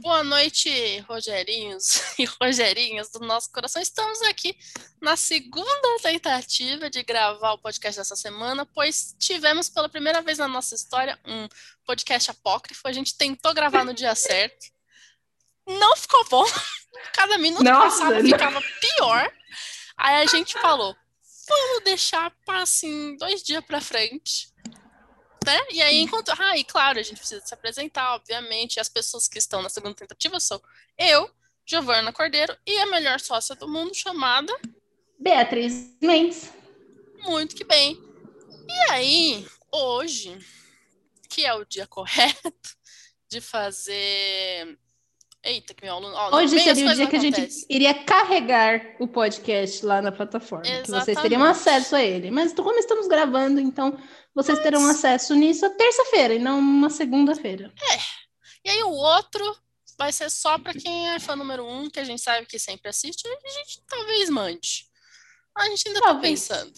[0.00, 3.82] Boa noite, Rogerinhos e Rogerinhas do nosso coração.
[3.82, 4.56] Estamos aqui
[5.00, 10.46] na segunda tentativa de gravar o podcast dessa semana, pois tivemos pela primeira vez na
[10.46, 11.48] nossa história um
[11.84, 12.86] podcast apócrifo.
[12.86, 14.66] A gente tentou gravar no dia certo.
[15.66, 16.46] Não ficou bom.
[17.12, 18.30] Cada minuto Nossa, passado não.
[18.30, 19.32] ficava pior.
[19.96, 20.96] Aí a gente falou:
[21.48, 24.48] vamos deixar para assim dois dias para frente.
[25.48, 25.58] Né?
[25.70, 26.30] E aí, enquanto.
[26.38, 28.78] Ah, e claro, a gente precisa se apresentar, obviamente.
[28.78, 30.60] As pessoas que estão na segunda tentativa são
[30.98, 31.30] eu,
[31.64, 34.52] Giovana Cordeiro, e a melhor sócia do mundo, chamada
[35.18, 36.52] Beatriz Mendes.
[37.22, 37.98] Muito que bem.
[38.68, 40.38] E aí, hoje,
[41.30, 42.52] que é o dia correto
[43.30, 44.78] de fazer.
[45.42, 46.14] Eita, que meu aluno.
[46.14, 50.64] ó, Hoje seria o dia que a gente iria carregar o podcast lá na plataforma.
[50.64, 51.50] Que vocês teriam Exatamente.
[51.50, 52.30] acesso a ele.
[52.30, 53.96] Mas como estamos gravando, então
[54.42, 57.72] vocês terão acesso nisso terça-feira e não uma segunda-feira.
[58.64, 59.56] E aí, o outro
[59.98, 62.88] vai ser só para quem é fã número um, que a gente sabe que sempre
[62.88, 64.86] assiste, e a gente talvez mande.
[65.56, 66.40] A gente ainda tá Talvez.
[66.46, 66.72] pensando.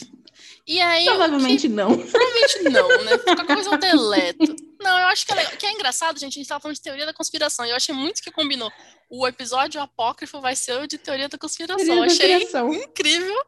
[0.67, 1.89] E aí, o que- Provavelmente não.
[2.09, 3.19] Provavelmente não, né?
[3.19, 4.57] Qualquer coisa eu deleto.
[4.81, 5.53] Não, eu acho que é, legal.
[5.59, 6.33] que é engraçado, gente.
[6.33, 7.67] A gente tava falando de teoria da conspiração.
[7.67, 8.73] E eu achei muito que combinou.
[9.11, 11.85] O episódio apócrifo vai ser o de teoria da conspiração.
[11.85, 12.73] Teoria da achei conspiração.
[12.73, 13.45] incrível.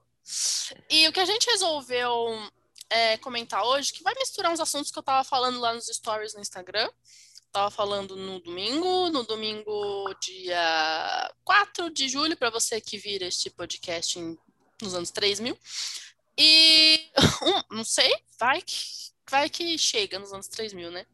[0.90, 2.12] E o que a gente resolveu
[2.92, 6.34] é, comentar hoje, que vai misturar uns assuntos que eu tava falando lá nos stories
[6.34, 6.88] no Instagram.
[7.50, 13.50] Tava falando no domingo, no domingo, dia 4 de julho, para você que vira este
[13.50, 14.38] podcast em-
[14.80, 15.56] nos anos 3000.
[16.38, 17.10] E
[17.70, 18.76] um, não sei, vai que,
[19.30, 21.04] vai que chega nos anos 3000, né?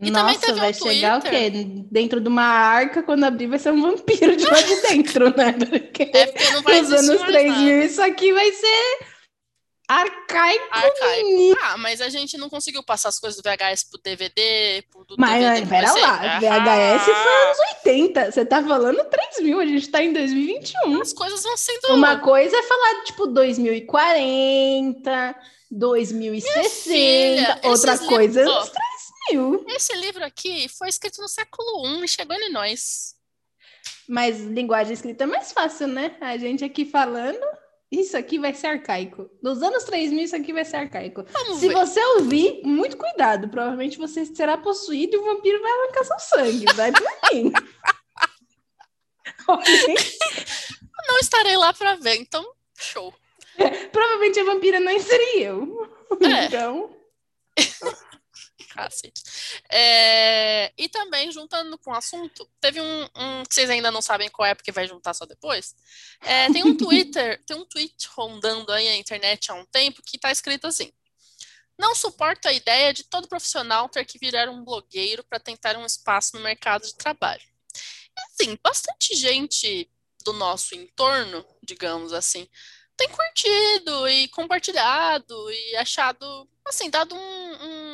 [0.00, 1.50] E também Nossa, teve um vai chegar o quê?
[1.90, 5.52] Dentro de uma arca, quando abrir, vai ser um vampiro de lá de dentro, né?
[5.52, 7.84] Porque É porque não vai nos anos mais 3000 nada.
[7.84, 9.15] isso aqui vai ser
[9.88, 10.64] arcaico.
[10.70, 11.58] Arcaico.
[11.62, 15.16] Ah, mas a gente não conseguiu passar as coisas do VHS pro DVD, pro do
[15.18, 18.32] Mas, DVD mas pro pera lá, Ah, VHS foi anos 80.
[18.32, 21.00] Você tá falando 3000, a gente tá em 2021.
[21.00, 21.94] As coisas vão sendo.
[21.94, 25.36] Uma coisa é falar, tipo, 2040,
[25.70, 26.70] 2060.
[26.70, 28.62] filha, outra coisa é livros, ó.
[28.62, 28.70] uns
[29.28, 29.64] 3000.
[29.68, 33.14] Esse livro aqui foi escrito no século I e chegou em nós.
[34.08, 36.16] Mas linguagem escrita é mais fácil, né?
[36.20, 37.44] A gente aqui falando,
[37.90, 39.30] isso aqui vai ser arcaico.
[39.42, 41.24] Nos anos 3000, isso aqui vai ser arcaico.
[41.30, 41.74] Vamos Se ver.
[41.74, 43.48] você ouvir, muito cuidado.
[43.48, 46.66] Provavelmente você será possuído e o vampiro vai arrancar seu sangue.
[46.74, 47.02] Vai por
[47.32, 47.52] mim.
[51.08, 52.44] Não estarei lá pra ver, então,
[52.76, 53.14] show.
[53.92, 55.88] Provavelmente a vampira não seria eu.
[56.20, 56.46] É.
[56.46, 56.90] Então,
[59.70, 64.28] É, e também, juntando com o assunto, teve um, um que vocês ainda não sabem
[64.28, 65.74] qual é, porque vai juntar só depois.
[66.20, 70.18] É, tem um Twitter, tem um tweet rondando aí a internet há um tempo que
[70.18, 70.92] tá escrito assim:
[71.78, 75.86] Não suporto a ideia de todo profissional ter que virar um blogueiro para tentar um
[75.86, 77.42] espaço no mercado de trabalho.
[78.16, 79.90] E assim, bastante gente
[80.24, 82.48] do nosso entorno, digamos assim,
[82.96, 87.85] tem curtido e compartilhado e achado, assim, dado um, um,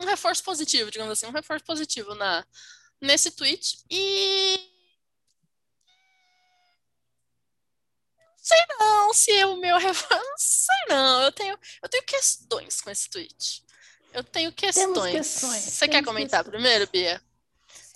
[0.00, 2.44] um reforço positivo, digamos assim, um reforço positivo na,
[3.00, 3.84] nesse tweet.
[3.90, 4.58] E.
[8.36, 10.24] Sei não se o meu reforço.
[10.24, 11.22] Não sei não.
[11.22, 13.62] Eu tenho, eu tenho questões com esse tweet.
[14.12, 15.12] Eu tenho questões.
[15.12, 16.50] questões, Você quer temos comentar questões.
[16.62, 17.22] primeiro, Bia?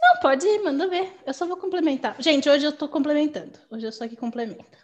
[0.01, 1.19] não, pode ir, manda ver.
[1.27, 2.15] Eu só vou complementar.
[2.21, 3.59] Gente, hoje eu tô complementando.
[3.71, 4.84] Hoje eu sou aqui complementa.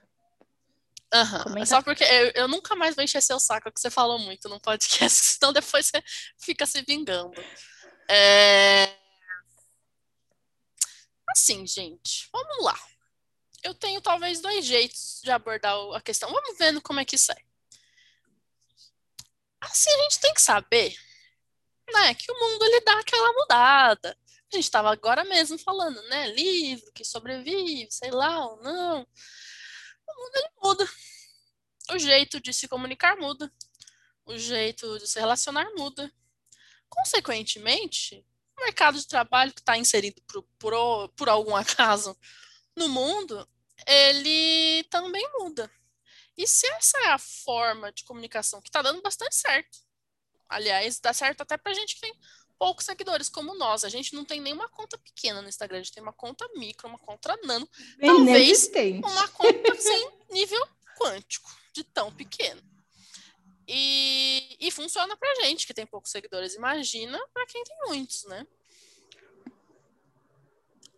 [1.43, 1.67] Comenta.
[1.67, 4.61] Só porque eu, eu nunca mais vou encher seu saco que você falou muito no
[4.61, 6.03] podcast, senão depois você
[6.39, 7.35] fica se vingando.
[8.09, 8.97] É...
[11.29, 12.79] Assim, gente, vamos lá.
[13.63, 16.31] Eu tenho talvez dois jeitos de abordar a questão.
[16.33, 17.45] Vamos vendo como é que sai.
[19.61, 20.97] Assim, a gente tem que saber,
[21.93, 24.17] né, que o mundo ele dá aquela mudada.
[24.53, 29.07] A gente estava agora mesmo falando, né, livro que sobrevive, sei lá ou não.
[30.11, 30.91] O mundo ele muda.
[31.93, 33.53] O jeito de se comunicar muda.
[34.25, 36.13] O jeito de se relacionar muda.
[36.89, 38.25] Consequentemente,
[38.59, 42.17] o mercado de trabalho que está inserido por, por, por algum acaso
[42.77, 43.49] no mundo,
[43.87, 45.71] ele também muda.
[46.37, 49.79] E se essa é a forma de comunicação que está dando bastante certo,
[50.49, 52.15] aliás, dá certo até para gente que tem
[52.61, 53.85] poucos seguidores como nós.
[53.85, 56.87] A gente não tem nenhuma conta pequena no Instagram, a gente tem uma conta micro,
[56.87, 57.67] uma conta nano,
[57.99, 59.03] Talvez Inexistente.
[59.03, 60.69] uma conta assim, nível
[60.99, 62.63] quântico, de tão pequeno.
[63.67, 66.55] E, e funciona pra gente que tem poucos seguidores.
[66.55, 68.47] Imagina pra quem tem muitos, né?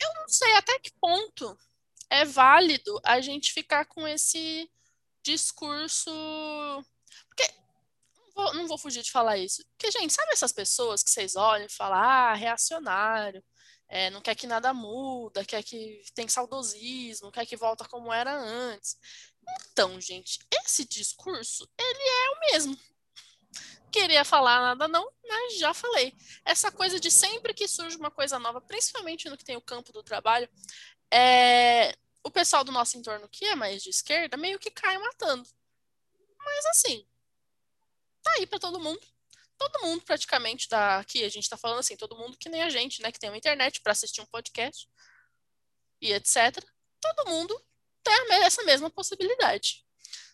[0.00, 1.56] Eu não sei até que ponto
[2.10, 4.68] é válido a gente ficar com esse
[5.22, 6.10] discurso.
[8.34, 9.64] Vou, não vou fugir de falar isso.
[9.76, 13.42] Porque, gente, sabe essas pessoas que vocês olham e falam, ah, reacionário,
[13.88, 18.34] é, não quer que nada muda, quer que tem saudosismo, quer que volta como era
[18.34, 18.96] antes.
[19.70, 22.78] Então, gente, esse discurso, ele é o mesmo.
[23.92, 26.16] Queria falar nada não, mas já falei.
[26.42, 29.92] Essa coisa de sempre que surge uma coisa nova, principalmente no que tem o campo
[29.92, 30.48] do trabalho,
[31.12, 31.94] é...
[32.24, 35.46] o pessoal do nosso entorno que é mais de esquerda meio que cai matando.
[36.38, 37.06] Mas assim,
[38.22, 39.00] tá aí para todo mundo.
[39.58, 43.02] Todo mundo praticamente aqui, a gente tá falando assim, todo mundo que nem a gente,
[43.02, 44.88] né, que tem uma internet para assistir um podcast
[46.00, 46.64] e etc.
[47.00, 47.54] Todo mundo
[48.02, 49.84] tem essa mesma possibilidade.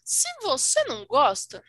[0.04, 1.62] Se você não gosta,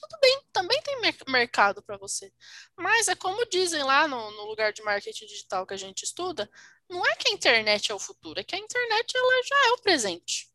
[0.00, 2.32] tudo bem, também tem mercado para você.
[2.76, 6.50] Mas é como dizem lá no, no, lugar de marketing digital que a gente estuda,
[6.88, 9.72] não é que a internet é o futuro, é que a internet ela já é
[9.72, 10.49] o presente.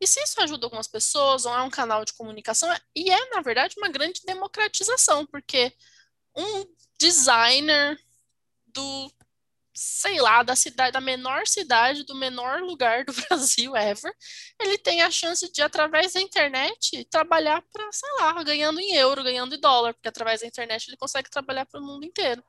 [0.00, 3.40] E se isso ajuda algumas pessoas, ou é um canal de comunicação, e é, na
[3.42, 5.72] verdade, uma grande democratização, porque
[6.36, 6.64] um
[6.98, 7.98] designer
[8.66, 9.12] do,
[9.74, 14.14] sei lá, da cidade, da menor cidade, do menor lugar do Brasil ever,
[14.60, 19.24] ele tem a chance de, através da internet, trabalhar para, sei lá, ganhando em euro,
[19.24, 22.42] ganhando em dólar, porque através da internet ele consegue trabalhar para o mundo inteiro.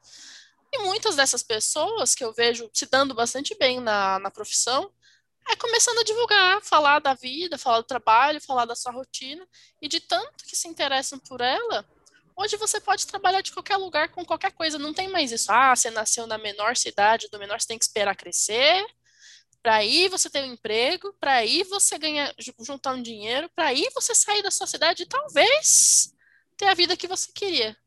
[0.73, 4.91] E muitas dessas pessoas que eu vejo se dando bastante bem na, na profissão,
[5.49, 9.47] é começando a divulgar, falar da vida, falar do trabalho, falar da sua rotina,
[9.81, 11.85] e de tanto que se interessam por ela,
[12.35, 15.75] hoje você pode trabalhar de qualquer lugar com qualquer coisa, não tem mais isso, ah,
[15.75, 18.85] você nasceu na menor cidade, do menor você tem que esperar crescer,
[19.61, 23.87] para aí você ter um emprego, para aí você ganhar, juntar um dinheiro, para aí
[23.93, 26.13] você sair da sua cidade e talvez
[26.57, 27.77] ter a vida que você queria.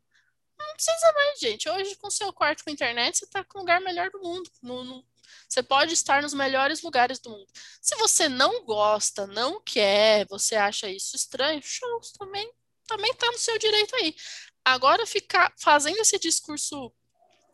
[0.56, 1.68] Não precisa mais, gente.
[1.68, 5.04] Hoje, com seu quarto com internet, você está com o lugar melhor do mundo.
[5.48, 7.46] Você pode estar nos melhores lugares do mundo.
[7.80, 12.50] Se você não gosta, não quer, você acha isso estranho, show, também
[12.86, 14.14] também está no seu direito aí.
[14.64, 16.92] Agora ficar fazendo esse discurso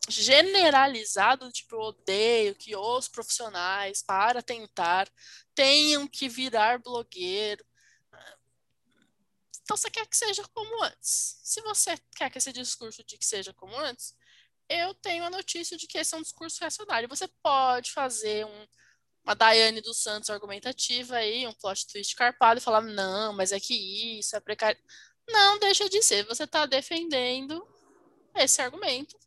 [0.09, 5.09] generalizado, tipo, eu odeio que os profissionais, para tentar,
[5.55, 7.65] tenham que virar blogueiro.
[9.63, 11.39] Então, você quer que seja como antes.
[11.45, 14.17] Se você quer que esse discurso de que seja como antes,
[14.71, 17.09] eu tenho a notícia de que esse é um discurso reacionário.
[17.09, 18.67] Você pode fazer um,
[19.25, 23.59] uma Daiane dos Santos argumentativa aí, um plot twist carpado e falar, não, mas é
[23.59, 24.81] que isso é precário.
[25.29, 26.25] Não, deixa de ser.
[26.27, 27.67] Você está defendendo
[28.37, 29.19] esse argumento.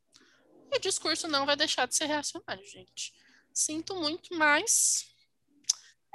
[0.71, 3.13] E o discurso não vai deixar de ser reacionário, gente.
[3.53, 5.13] Sinto muito, mas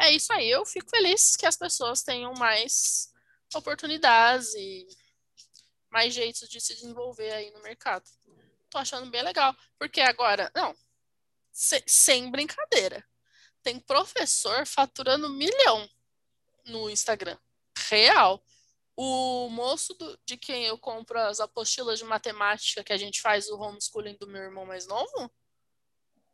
[0.00, 0.48] é isso aí.
[0.50, 3.12] Eu fico feliz que as pessoas tenham mais
[3.54, 4.88] oportunidades e
[5.90, 8.08] mais jeitos de se desenvolver aí no mercado
[8.70, 9.54] tô achando bem legal.
[9.78, 10.74] Porque agora, não,
[11.52, 13.04] se, sem brincadeira.
[13.62, 15.88] Tem professor faturando milhão
[16.66, 17.36] no Instagram.
[17.88, 18.42] Real.
[18.96, 23.48] O moço do, de quem eu compro as apostilas de matemática que a gente faz
[23.48, 25.30] o homeschooling do meu irmão mais novo,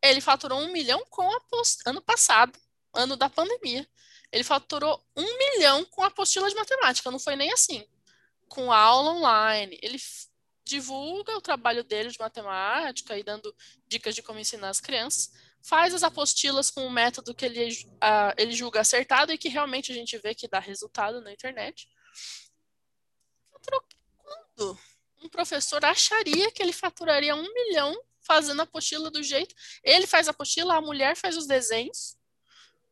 [0.03, 1.83] ele faturou um milhão com a post...
[1.87, 2.59] ano passado,
[2.95, 3.87] ano da pandemia.
[4.31, 7.87] Ele faturou um milhão com apostila de matemática, não foi nem assim.
[8.49, 9.79] Com aula online.
[9.83, 9.99] Ele
[10.65, 13.55] divulga o trabalho dele de matemática e dando
[13.87, 15.33] dicas de como ensinar as crianças,
[15.63, 19.93] faz as apostilas com o método que ele, uh, ele julga acertado e que realmente
[19.93, 21.89] a gente vê que dá resultado na internet.
[23.53, 24.79] Quando
[25.23, 29.55] um professor acharia que ele faturaria um milhão fazendo a apostila do jeito.
[29.83, 32.17] Ele faz a apostila, a mulher faz os desenhos,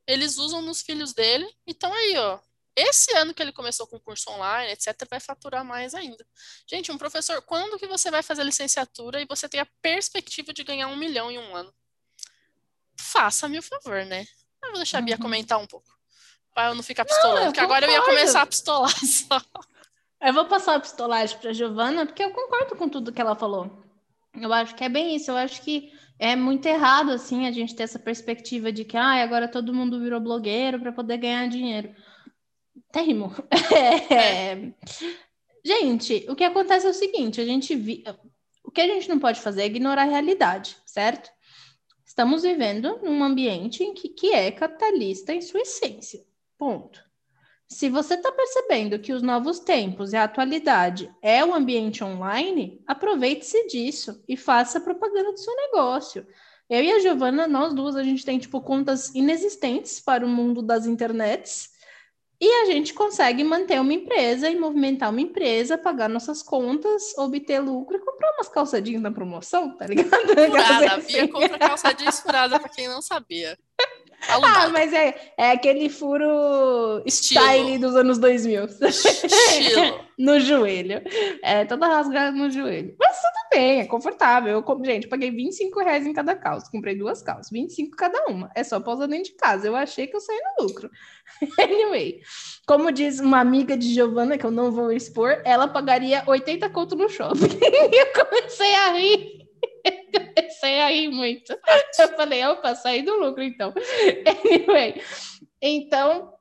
[0.06, 1.48] eles usam nos filhos dele.
[1.66, 2.38] Então aí, ó,
[2.74, 6.26] esse ano que ele começou com curso online, etc., vai faturar mais ainda.
[6.66, 10.64] Gente, um professor, quando que você vai fazer licenciatura e você tem a perspectiva de
[10.64, 11.72] ganhar um milhão em um ano?
[12.98, 14.26] Faça-me o favor, né?
[14.62, 15.22] Eu vou deixar a Bia uhum.
[15.22, 15.92] comentar um pouco.
[16.54, 19.40] Para eu não ficar pistolando, não, porque agora eu ia começar a pistolar só.
[20.20, 23.82] Eu vou passar a pistolagem para Giovana, porque eu concordo com tudo que ela falou.
[24.34, 25.30] Eu acho que é bem isso.
[25.30, 29.22] Eu acho que é muito errado, assim, a gente ter essa perspectiva de que ah,
[29.22, 31.94] agora todo mundo virou blogueiro para poder ganhar dinheiro.
[32.90, 33.32] Termo.
[34.10, 34.72] É...
[35.64, 38.04] Gente, o que acontece é o seguinte: a gente vi...
[38.64, 41.30] o que a gente não pode fazer é ignorar a realidade, certo?
[42.04, 46.22] Estamos vivendo num ambiente em que, que é capitalista em sua essência.
[46.58, 47.02] Ponto.
[47.66, 52.82] Se você está percebendo que os novos tempos e a atualidade é o ambiente online,
[52.86, 56.26] aproveite-se disso e faça propaganda do seu negócio.
[56.68, 60.60] Eu e a Giovana, nós duas, a gente tem tipo contas inexistentes para o mundo
[60.60, 61.71] das internets
[62.44, 67.60] e a gente consegue manter uma empresa e movimentar uma empresa, pagar nossas contas, obter
[67.60, 70.10] lucro e comprar umas calçadinhas na promoção, tá ligado?
[70.50, 73.56] Furada, a Bia compra calça jeans furada pra quem não sabia.
[74.28, 77.44] Ah, mas é, é aquele furo Estilo.
[77.44, 78.64] style dos anos 2000.
[78.64, 80.00] Estilo.
[80.18, 81.00] no joelho.
[81.44, 82.96] É, toda rasgada no joelho.
[82.98, 83.16] Mas
[83.52, 84.52] bem, é confortável.
[84.52, 86.70] Eu, gente, paguei 25 reais em cada calça.
[86.70, 88.50] Comprei duas calças, 25 cada uma.
[88.54, 89.66] É só pra usar dentro de casa.
[89.66, 90.90] Eu achei que eu saí no lucro.
[91.60, 92.20] anyway,
[92.66, 96.96] como diz uma amiga de Giovana, que eu não vou expor, ela pagaria 80 conto
[96.96, 97.58] no shopping.
[97.60, 99.42] e eu comecei a rir.
[100.34, 101.52] comecei a rir muito.
[101.98, 103.72] Eu falei, opa, saí do lucro, então.
[104.44, 105.00] Anyway,
[105.60, 106.32] então,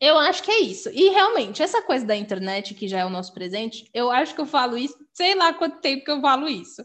[0.00, 0.90] eu acho que é isso.
[0.90, 4.40] E realmente, essa coisa da internet, que já é o nosso presente, eu acho que
[4.40, 6.84] eu falo isso, sei lá quanto tempo que eu falo isso.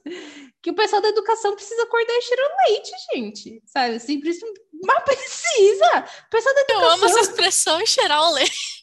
[0.62, 3.64] Que o pessoal da educação precisa acordar e cheirar o leite, gente.
[3.66, 3.96] Sabe?
[3.96, 4.46] Assim, precisa...
[4.84, 6.06] Mas precisa!
[6.28, 6.92] O pessoal da Eu educação.
[6.94, 8.82] amo essa expressão e cheirar o leite.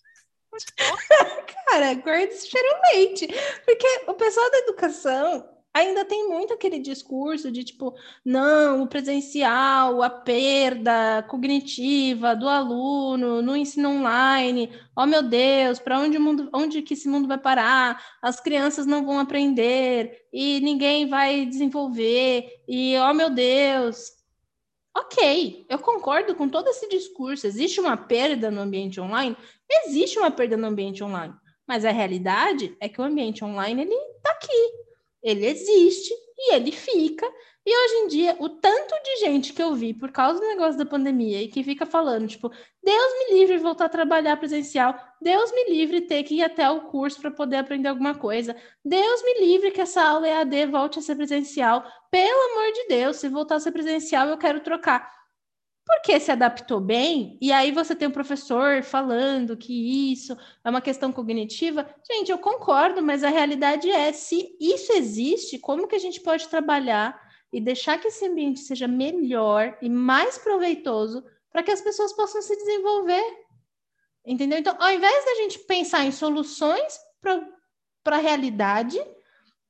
[1.71, 3.29] Cara, acorda e cheira o leite.
[3.65, 7.95] Porque o pessoal da educação ainda tem muito aquele discurso de tipo,
[8.25, 14.71] não, o presencial, a perda cognitiva do aluno no ensino online.
[14.97, 18.03] Oh, meu Deus, para onde o mundo, onde que esse mundo vai parar?
[18.23, 22.63] As crianças não vão aprender e ninguém vai desenvolver.
[22.69, 24.19] E oh, meu Deus,
[24.97, 27.47] Ok, eu concordo com todo esse discurso.
[27.47, 29.37] Existe uma perda no ambiente online?
[29.71, 31.33] Existe uma perda no ambiente online.
[31.69, 34.88] Mas a realidade é que o ambiente online ele está aqui.
[35.23, 37.27] Ele existe e ele fica.
[37.67, 40.79] E hoje em dia, o tanto de gente que eu vi por causa do negócio
[40.79, 42.51] da pandemia e que fica falando, tipo,
[42.83, 46.83] Deus me livre voltar a trabalhar presencial, Deus me livre ter que ir até o
[46.87, 51.03] curso para poder aprender alguma coisa, Deus me livre que essa aula EAD volte a
[51.03, 55.18] ser presencial, pelo amor de Deus, se voltar a ser presencial, eu quero trocar.
[55.89, 60.83] Porque se adaptou bem, e aí você tem um professor falando que isso é uma
[60.83, 61.89] questão cognitiva.
[62.07, 66.47] Gente, eu concordo, mas a realidade é: se isso existe, como que a gente pode
[66.47, 67.19] trabalhar
[67.51, 72.43] e deixar que esse ambiente seja melhor e mais proveitoso para que as pessoas possam
[72.43, 73.25] se desenvolver?
[74.27, 74.59] Entendeu?
[74.59, 79.01] Então, ao invés da gente pensar em soluções para a realidade,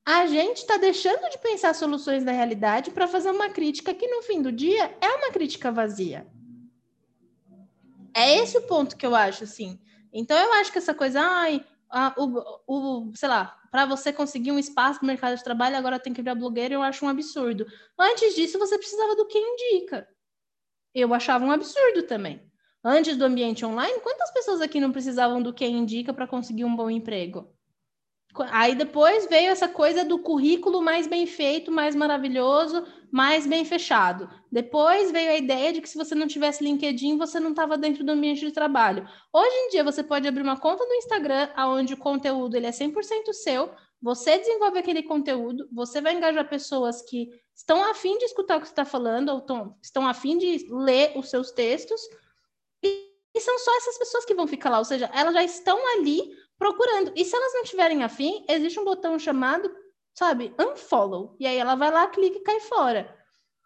[0.05, 4.23] a gente está deixando de pensar soluções da realidade para fazer uma crítica que, no
[4.23, 6.27] fim do dia, é uma crítica vazia.
[8.13, 9.79] É esse o ponto que eu acho, assim.
[10.11, 14.51] Então, eu acho que essa coisa, ai, a, o, o, sei lá, para você conseguir
[14.51, 17.65] um espaço no mercado de trabalho, agora tem que virar blogueira, eu acho um absurdo.
[17.97, 20.07] Antes disso, você precisava do quem indica.
[20.93, 22.41] Eu achava um absurdo também.
[22.83, 26.75] Antes do ambiente online, quantas pessoas aqui não precisavam do quem indica para conseguir um
[26.75, 27.53] bom emprego?
[28.51, 34.29] Aí depois veio essa coisa do currículo mais bem feito, mais maravilhoso, mais bem fechado.
[34.51, 38.03] Depois veio a ideia de que se você não tivesse LinkedIn, você não estava dentro
[38.03, 39.07] do ambiente de trabalho.
[39.33, 42.71] Hoje em dia você pode abrir uma conta no Instagram, onde o conteúdo ele é
[42.71, 43.71] 100% seu,
[44.01, 48.67] você desenvolve aquele conteúdo, você vai engajar pessoas que estão afim de escutar o que
[48.67, 51.99] você está falando, ou tão, estão afim de ler os seus textos,
[52.81, 55.77] e, e são só essas pessoas que vão ficar lá, ou seja, elas já estão
[55.97, 57.13] ali procurando.
[57.15, 59.73] E se elas não tiverem afim, existe um botão chamado,
[60.13, 61.35] sabe, unfollow.
[61.39, 63.15] E aí ela vai lá, clica e cai fora.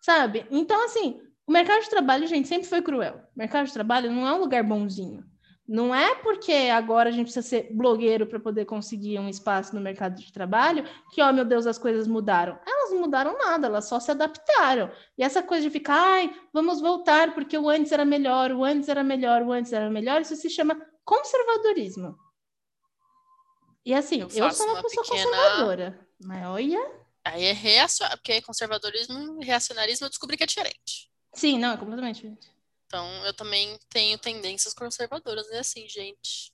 [0.02, 0.46] Sabe?
[0.52, 3.16] Então, assim, o mercado de trabalho, gente, sempre foi cruel.
[3.36, 5.26] O mercado de trabalho não é um lugar bonzinho.
[5.66, 9.82] Não é porque agora a gente precisa ser blogueiro para poder conseguir um espaço no
[9.82, 10.84] mercado de trabalho
[11.14, 12.60] que, ó, meu Deus, as coisas mudaram.
[12.68, 14.92] Elas não mudaram nada, elas só se adaptaram.
[15.18, 18.90] E essa coisa de ficar, ai, vamos voltar porque o antes era melhor, o antes
[18.90, 22.18] era melhor, o antes era melhor, isso se chama conservadorismo.
[23.86, 25.26] E assim, eu, eu sou uma, uma pessoa pequena...
[25.26, 26.08] conservadora.
[26.24, 26.92] Mas olha.
[27.26, 31.10] Aí é reacionário, porque conservadorismo e reacionarismo eu descobri que é diferente.
[31.34, 32.52] Sim, não, é completamente diferente.
[32.86, 36.54] Então, eu também tenho tendências conservadoras, é assim, gente.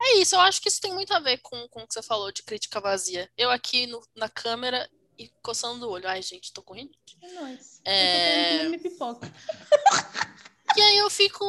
[0.00, 2.02] É isso, eu acho que isso tem muito a ver com, com o que você
[2.02, 3.28] falou de crítica vazia.
[3.36, 6.08] Eu aqui no, na câmera e coçando o olho.
[6.08, 6.92] Ai, gente, tô correndo.
[7.22, 7.80] É nóis.
[7.84, 8.66] É...
[8.66, 9.32] Eu tô pipoca.
[10.76, 11.44] e aí eu fico.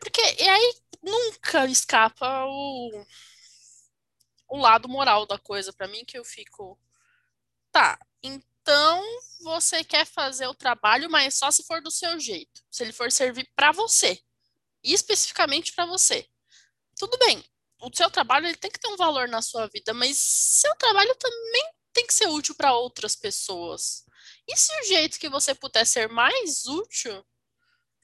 [0.00, 0.20] Porque.
[0.42, 3.04] E aí nunca escapa o
[4.50, 6.78] o lado moral da coisa para mim que eu fico
[7.70, 9.02] tá então
[9.42, 13.10] você quer fazer o trabalho mas só se for do seu jeito se ele for
[13.12, 14.20] servir para você
[14.82, 16.26] especificamente para você.
[16.98, 17.42] Tudo bem
[17.80, 21.14] o seu trabalho ele tem que ter um valor na sua vida mas seu trabalho
[21.14, 24.04] também tem que ser útil para outras pessoas.
[24.46, 27.24] E se o jeito que você puder ser mais útil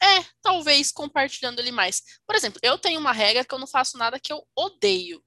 [0.01, 2.03] é talvez compartilhando ele mais.
[2.25, 5.26] Por exemplo eu tenho uma regra que eu não faço nada que eu odeio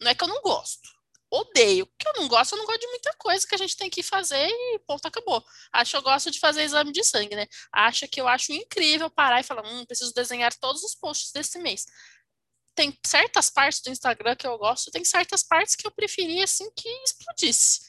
[0.00, 0.88] não é que eu não gosto.
[1.30, 1.86] Odeio.
[1.86, 4.02] Porque eu não gosto, eu não gosto de muita coisa que a gente tem que
[4.02, 5.44] fazer e ponto, acabou.
[5.72, 7.46] Acho que eu gosto de fazer exame de sangue, né?
[7.72, 11.58] Acha que eu acho incrível parar e falar, hum, preciso desenhar todos os posts desse
[11.58, 11.86] mês.
[12.74, 16.70] Tem certas partes do Instagram que eu gosto, tem certas partes que eu preferia, assim,
[16.74, 17.80] que explodisse.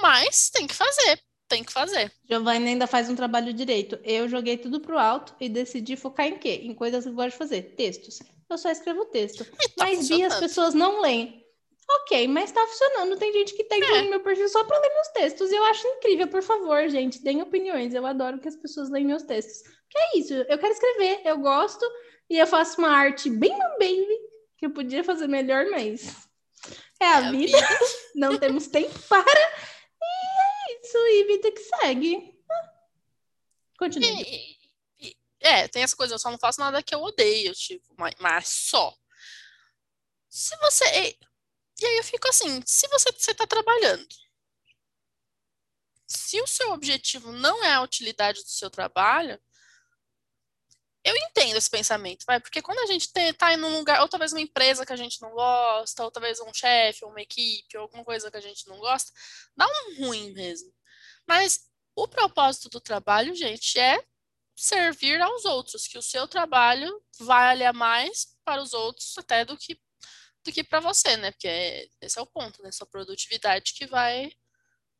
[0.00, 1.20] Mas tem que fazer.
[1.48, 2.12] tem que fazer.
[2.28, 3.98] Giovanni ainda faz um trabalho direito.
[4.04, 6.60] Eu joguei tudo pro alto e decidi focar em quê?
[6.64, 7.62] Em coisas que eu gosto de fazer.
[7.76, 8.20] Textos.
[8.48, 9.44] Eu só escrevo texto.
[9.76, 11.45] Tá mas vi as pessoas não leem.
[11.88, 13.16] Ok, mas tá funcionando.
[13.16, 14.02] Tem gente que tá entrando É.
[14.02, 15.50] no meu perfil só pra ler meus textos.
[15.50, 17.22] E eu acho incrível, por favor, gente.
[17.22, 17.94] Deem opiniões.
[17.94, 19.62] Eu adoro que as pessoas leem meus textos.
[19.88, 20.34] Que é isso.
[20.34, 21.84] Eu quero escrever, eu gosto.
[22.28, 24.18] E eu faço uma arte bem baby,
[24.58, 26.08] que eu podia fazer melhor, mas.
[27.00, 27.56] É a É a vida.
[28.16, 29.40] Não temos tempo para.
[30.02, 30.98] E é isso.
[30.98, 32.34] E vida que segue.
[33.78, 34.08] Continue.
[34.22, 34.56] E-
[35.08, 38.14] e- é, tem essa coisa, eu só não faço nada que eu odeio, tipo, mas,
[38.18, 38.92] mas só.
[40.28, 41.16] Se você.
[41.80, 44.06] E, aí eu fico assim, se você, você tá trabalhando,
[46.06, 49.40] se o seu objetivo não é a utilidade do seu trabalho,
[51.04, 54.08] eu entendo esse pensamento, vai, porque quando a gente tem, tá em um lugar, ou
[54.08, 57.76] talvez uma empresa que a gente não gosta, ou talvez um chefe, ou uma equipe,
[57.76, 59.12] ou alguma coisa que a gente não gosta,
[59.56, 60.72] dá um ruim mesmo.
[61.26, 61.60] Mas
[61.94, 64.04] o propósito do trabalho, gente, é
[64.56, 69.80] servir aos outros, que o seu trabalho valha mais para os outros até do que
[70.46, 71.30] do que para você, né?
[71.32, 72.70] Porque é- esse é o ponto, né?
[72.72, 74.32] Sua produtividade que vai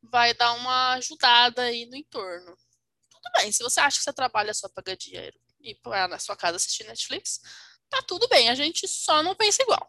[0.03, 2.55] vai dar uma ajudada aí no entorno.
[3.09, 6.19] Tudo bem, se você acha que você trabalha só para ganhar dinheiro e para na
[6.19, 7.41] sua casa assistir Netflix,
[7.89, 9.85] tá tudo bem, a gente só não pensa igual.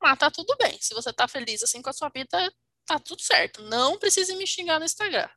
[0.00, 0.78] Mas tá tudo bem.
[0.80, 2.52] Se você tá feliz assim com a sua vida,
[2.86, 3.62] tá tudo certo.
[3.62, 5.28] Não precisa me xingar no Instagram.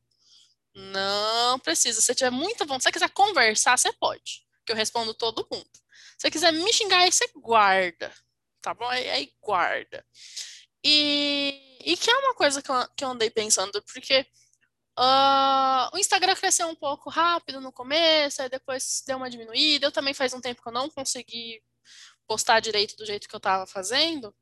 [0.73, 1.99] Não precisa.
[1.99, 4.45] Se você tiver muita vontade, se você quiser conversar, você pode.
[4.65, 5.69] Que eu respondo todo mundo.
[6.17, 8.13] Se você quiser me xingar, aí você guarda.
[8.61, 8.85] Tá bom?
[8.87, 10.05] Aí, aí guarda.
[10.83, 14.25] E, e que é uma coisa que eu, que eu andei pensando, porque
[14.97, 19.87] ah, o Instagram cresceu um pouco rápido no começo, aí depois deu uma diminuída.
[19.87, 21.61] Eu também faz um tempo que eu não consegui
[22.27, 24.35] postar direito do jeito que eu tava fazendo.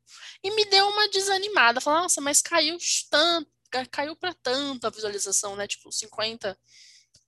[0.43, 1.81] E me deu uma desanimada.
[1.81, 2.77] Falei, nossa, mas caiu
[3.11, 5.67] tanto, ca- caiu para tanto a visualização, né?
[5.67, 6.57] Tipo, 50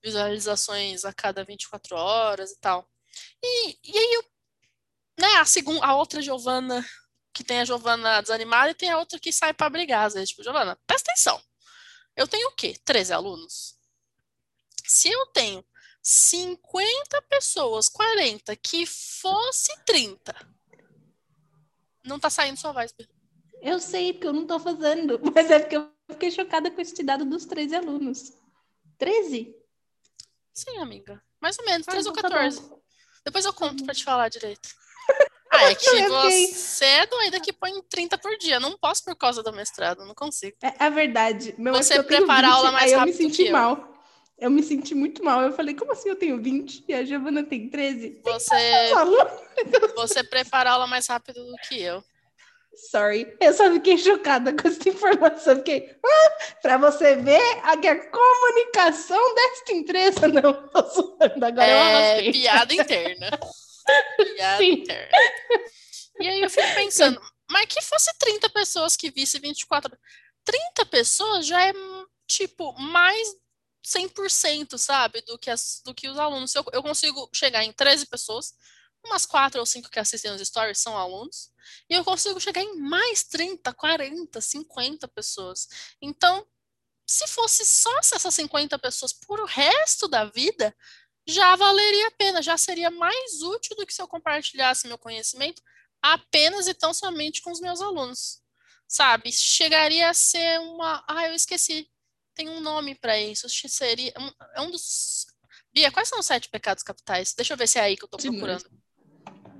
[0.04, 2.90] visualizações a cada 24 horas e tal.
[3.44, 4.24] E, e aí eu,
[5.22, 6.86] né, a segunda, a outra Giovana,
[7.34, 10.30] que tem a Giovana desanimada e tem a outra que sai para brigar, às vezes,
[10.30, 11.42] tipo, Giovana, presta atenção.
[12.16, 12.76] Eu tenho o quê?
[12.84, 13.76] 13 alunos?
[14.84, 15.64] Se eu tenho
[16.02, 20.36] 50 pessoas, 40, que fosse 30,
[22.04, 23.08] não tá saindo sua voz, Bia.
[23.62, 25.20] Eu sei, porque eu não tô fazendo.
[25.34, 28.34] Mas é porque eu fiquei chocada com esse dado dos 13 alunos.
[28.98, 29.56] 13?
[30.52, 31.24] Sim, amiga.
[31.40, 32.72] Mais ou menos, Ah, 13 ou então tá 14.
[33.24, 34.81] Depois eu conto pra te falar direito.
[35.52, 36.08] Ah, é que fiquei-
[36.48, 38.60] você é doida que põe 30 por dia.
[38.60, 40.56] Não posso por causa do mestrado, não consigo.
[40.64, 41.54] É a verdade.
[41.58, 43.52] Meu, é Você prepara a aula 20, mais aí eu me rápido senti eu.
[43.52, 43.88] mal.
[44.40, 45.42] Eu me senti muito mal.
[45.44, 48.10] Eu falei, como assim eu tenho 20 e a Giovana tem 13?
[48.10, 48.56] Tem Você,
[49.96, 52.04] você prepara a aula mais rápido do que eu.
[52.90, 53.32] Sorry.
[53.40, 55.58] Eu só fiquei chocada com essa informação.
[55.58, 60.26] Fiquei, ah, pra você ver a, a comunicação desta empresa.
[60.30, 61.46] Não, tô zoando.
[61.46, 63.30] Agora É piada interna.
[64.64, 65.18] Interna.
[66.20, 69.98] E aí eu fico pensando, mas que fosse 30 pessoas que visse 24.
[70.44, 71.74] 30 pessoas já é,
[72.28, 73.36] tipo, mais
[73.86, 75.22] 100%, sabe?
[75.22, 76.54] Do que, as, do que os alunos.
[76.56, 78.54] Eu, eu consigo chegar em 13 pessoas,
[79.04, 81.52] umas 4 ou 5 que assistem os stories são alunos,
[81.90, 85.68] e eu consigo chegar em mais 30, 40, 50 pessoas.
[86.02, 86.46] Então,
[87.08, 90.76] se fosse só essas 50 pessoas por o resto da vida,
[91.28, 95.62] já valeria a pena, já seria mais útil do que se eu compartilhasse meu conhecimento
[96.02, 98.42] apenas e tão somente com os meus alunos.
[98.88, 99.32] Sabe?
[99.32, 101.04] Chegaria a ser uma.
[101.08, 101.88] Ah, eu esqueci.
[102.36, 103.48] Tem um nome para isso.
[103.50, 104.14] Seria.
[104.56, 105.28] É um dos.
[105.74, 107.34] Bia, quais são os sete pecados capitais?
[107.34, 108.66] Deixa eu ver se é aí que eu tô procurando.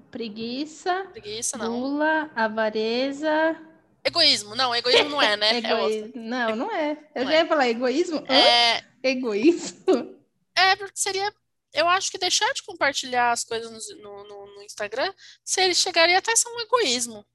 [0.10, 1.80] Preguiça, Preguiça, não.
[1.80, 3.56] gula, avareza.
[4.04, 5.60] Egoísmo, não, egoísmo não é, né?
[5.64, 6.12] É.
[6.20, 6.98] Não, não é.
[7.16, 7.42] Eu Não já é.
[7.42, 8.18] ia falar egoísmo.
[8.28, 10.20] É, Egoísmo?
[10.56, 11.34] É, porque seria.
[11.74, 16.36] Eu acho que deixar de compartilhar as coisas no, no, no- Instagram seria, chegaria até
[16.36, 17.26] ser um egoísmo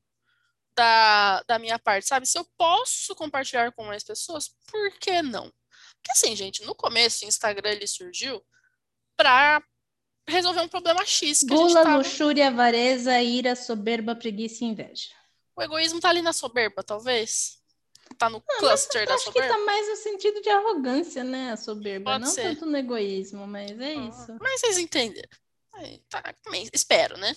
[0.77, 2.27] da, da minha parte, sabe?
[2.27, 5.51] Se eu posso compartilhar com mais pessoas, por que não?
[5.94, 8.44] Porque assim, gente, no começo o Instagram ele surgiu
[9.16, 9.62] para
[10.29, 11.96] resolver um problema X que a gente Gula, tava.
[11.99, 15.09] luxúria, avareza, ira, soberba, preguiça e inveja.
[15.57, 17.59] O egoísmo tá ali na soberba, talvez.
[18.19, 19.55] Tá no cluster da Acho que soberba.
[19.55, 21.53] tá mais no sentido de arrogância, né?
[21.53, 22.13] A soberba.
[22.13, 22.43] Pode não ser.
[22.43, 24.37] tanto no egoísmo, mas é Ah, isso.
[24.41, 25.29] Mas vocês entenderam.
[25.75, 26.35] Aí, tá,
[26.73, 27.35] espero, né?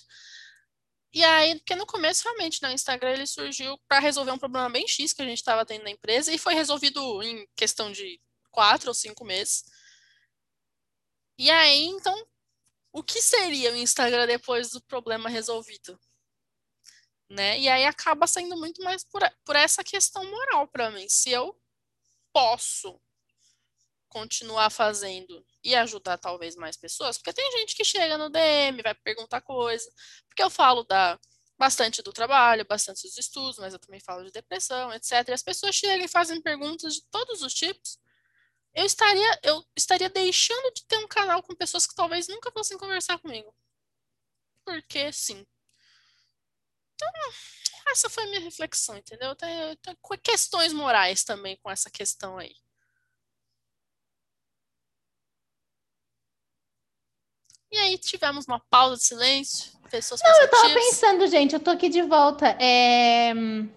[1.12, 4.70] E aí, porque no começo, realmente, né, o Instagram ele surgiu para resolver um problema
[4.70, 8.22] bem X que a gente estava tendo na empresa e foi resolvido em questão de
[8.52, 9.64] quatro ou cinco meses.
[11.38, 12.16] E aí, então,
[12.92, 16.00] o que seria o Instagram depois do problema resolvido?
[17.30, 17.60] Né?
[17.60, 21.08] E aí acaba sendo muito mais por, por essa questão moral para mim.
[21.08, 21.56] Se eu
[22.34, 23.00] posso
[24.08, 28.96] continuar fazendo e ajudar talvez mais pessoas, porque tem gente que chega no DM, vai
[28.96, 29.88] perguntar coisa,
[30.28, 31.20] porque eu falo da
[31.60, 35.28] bastante do trabalho, bastante dos estudos, mas eu também falo de depressão, etc.
[35.28, 38.00] E as pessoas chegam e fazem perguntas de todos os tipos.
[38.74, 42.78] Eu estaria, eu estaria deixando de ter um canal com pessoas que talvez nunca fossem
[42.78, 43.54] conversar comigo.
[44.66, 45.46] Porque sim.
[47.00, 47.10] Então,
[47.92, 49.34] essa foi a minha reflexão, entendeu?
[49.36, 52.54] Tem, tem questões morais também com essa questão aí.
[57.72, 61.70] E aí tivemos uma pausa de silêncio, pessoas Não, eu tava pensando, gente, eu tô
[61.70, 62.48] aqui de volta.
[62.60, 63.32] É...
[63.32, 63.70] Eu,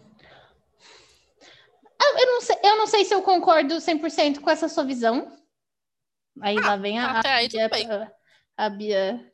[2.26, 5.30] não sei, eu não sei se eu concordo 100% com essa sua visão.
[6.40, 7.70] Aí ah, lá vem a, a, Bia,
[8.56, 9.32] a, a Bia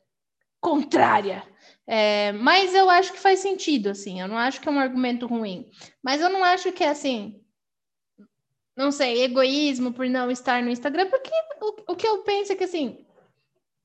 [0.59, 1.43] contrária.
[1.91, 4.21] É, mas eu acho que faz sentido, assim.
[4.21, 5.71] Eu não acho que é um argumento ruim.
[6.03, 7.43] Mas eu não acho que é assim.
[8.75, 12.55] Não sei, egoísmo por não estar no Instagram, porque o, o que eu penso é
[12.55, 13.05] que assim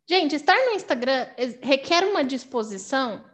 [0.06, 1.26] Gente, estar no Instagram
[1.62, 3.24] requer uma disposição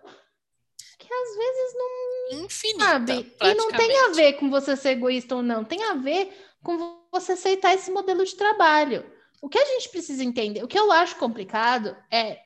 [0.98, 2.44] que às vezes não.
[2.44, 2.84] Infinita.
[2.84, 3.36] Sabe?
[3.42, 7.02] E não tem a ver com você ser egoísta ou não, tem a ver com
[7.10, 9.04] você aceitar esse modelo de trabalho.
[9.42, 12.38] O que a gente precisa entender, o que eu acho complicado é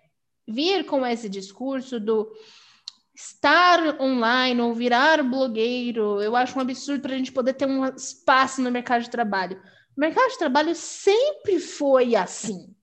[0.47, 2.31] vir com esse discurso do
[3.15, 6.21] estar online ou virar blogueiro.
[6.21, 9.61] Eu acho um absurdo para a gente poder ter um espaço no mercado de trabalho.
[9.97, 12.75] O mercado de trabalho sempre foi assim.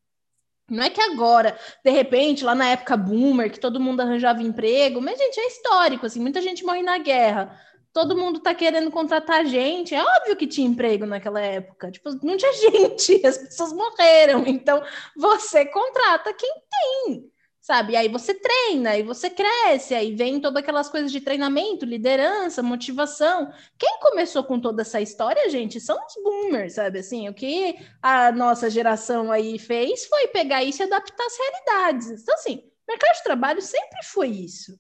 [0.69, 5.02] Não é que agora, de repente, lá na época boomer, que todo mundo arranjava emprego,
[5.02, 7.60] mas, gente, é histórico, assim, muita gente morre na guerra.
[7.91, 9.93] Todo mundo tá querendo contratar gente.
[9.93, 11.91] É óbvio que tinha emprego naquela época.
[11.91, 14.45] Tipo, não tinha gente, as pessoas morreram.
[14.47, 14.82] Então,
[15.13, 17.30] você contrata quem tem
[17.62, 17.93] sabe?
[17.93, 22.63] E aí você treina, e você cresce, aí vem todas aquelas coisas de treinamento, liderança,
[22.63, 23.54] motivação.
[23.78, 27.00] Quem começou com toda essa história, gente, são os boomers, sabe?
[27.00, 32.21] Assim, o que a nossa geração aí fez foi pegar isso e adaptar às realidades.
[32.21, 34.76] Então, assim, mercado de trabalho sempre foi isso.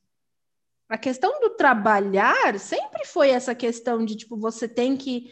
[0.89, 5.31] A questão do trabalhar sempre foi essa questão de, tipo, você tem que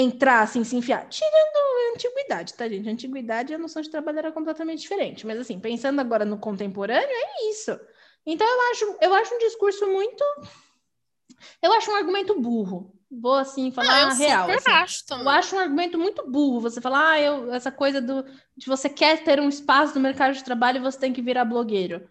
[0.00, 1.08] entrar, assim, se enfiar.
[1.08, 2.88] Tirando a antiguidade, tá, gente?
[2.88, 5.26] A antiguidade, a noção de trabalho era completamente diferente.
[5.26, 7.78] Mas, assim, pensando agora no contemporâneo, é isso.
[8.26, 10.24] Então, eu acho, eu acho um discurso muito...
[11.62, 12.92] Eu acho um argumento burro.
[13.10, 14.50] Vou, assim, falar ah, eu real.
[14.50, 14.70] Assim.
[14.70, 15.04] Acho.
[15.10, 16.60] Eu acho um argumento muito burro.
[16.60, 18.24] Você falar, ah, eu, essa coisa do,
[18.56, 21.44] de você quer ter um espaço no mercado de trabalho e você tem que virar
[21.44, 22.08] blogueiro.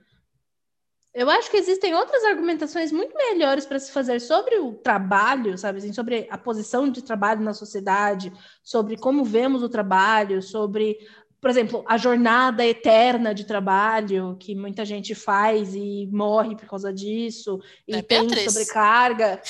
[1.14, 5.80] Eu acho que existem outras argumentações muito melhores para se fazer sobre o trabalho, sabe?
[5.80, 8.32] Assim, sobre a posição de trabalho na sociedade,
[8.64, 10.98] sobre como vemos o trabalho, sobre,
[11.42, 16.94] por exemplo, a jornada eterna de trabalho que muita gente faz e morre por causa
[16.94, 18.54] disso, e é tem Beatriz.
[18.54, 19.42] sobrecarga.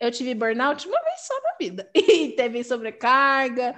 [0.00, 3.76] Eu tive burnout uma vez só na vida, e teve sobrecarga.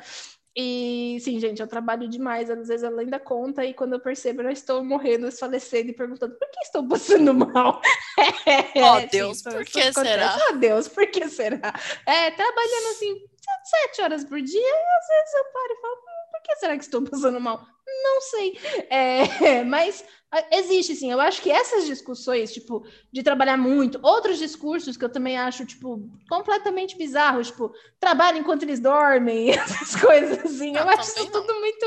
[0.56, 2.48] E sim, gente, eu trabalho demais.
[2.48, 6.36] Às vezes ela ainda conta, e quando eu percebo, eu estou morrendo, falecendo e perguntando
[6.36, 7.80] por que estou passando mal.
[8.76, 10.38] oh, Deus, sim, por que será?
[10.48, 11.74] Oh, Deus, por que será?
[12.06, 13.26] É, trabalhando assim,
[13.64, 16.76] sete horas por dia, e às vezes eu paro e falo, hum, por que será
[16.76, 17.66] que estou passando mal?
[17.86, 18.58] Não sei.
[18.90, 20.04] É, mas
[20.50, 21.12] Existe, sim.
[21.12, 25.64] Eu acho que essas discussões, tipo, de trabalhar muito, outros discursos que eu também acho,
[25.64, 30.76] tipo, completamente bizarros, tipo, trabalho enquanto eles dormem, essas coisas assim.
[30.76, 31.86] Eu, acho isso tudo muito,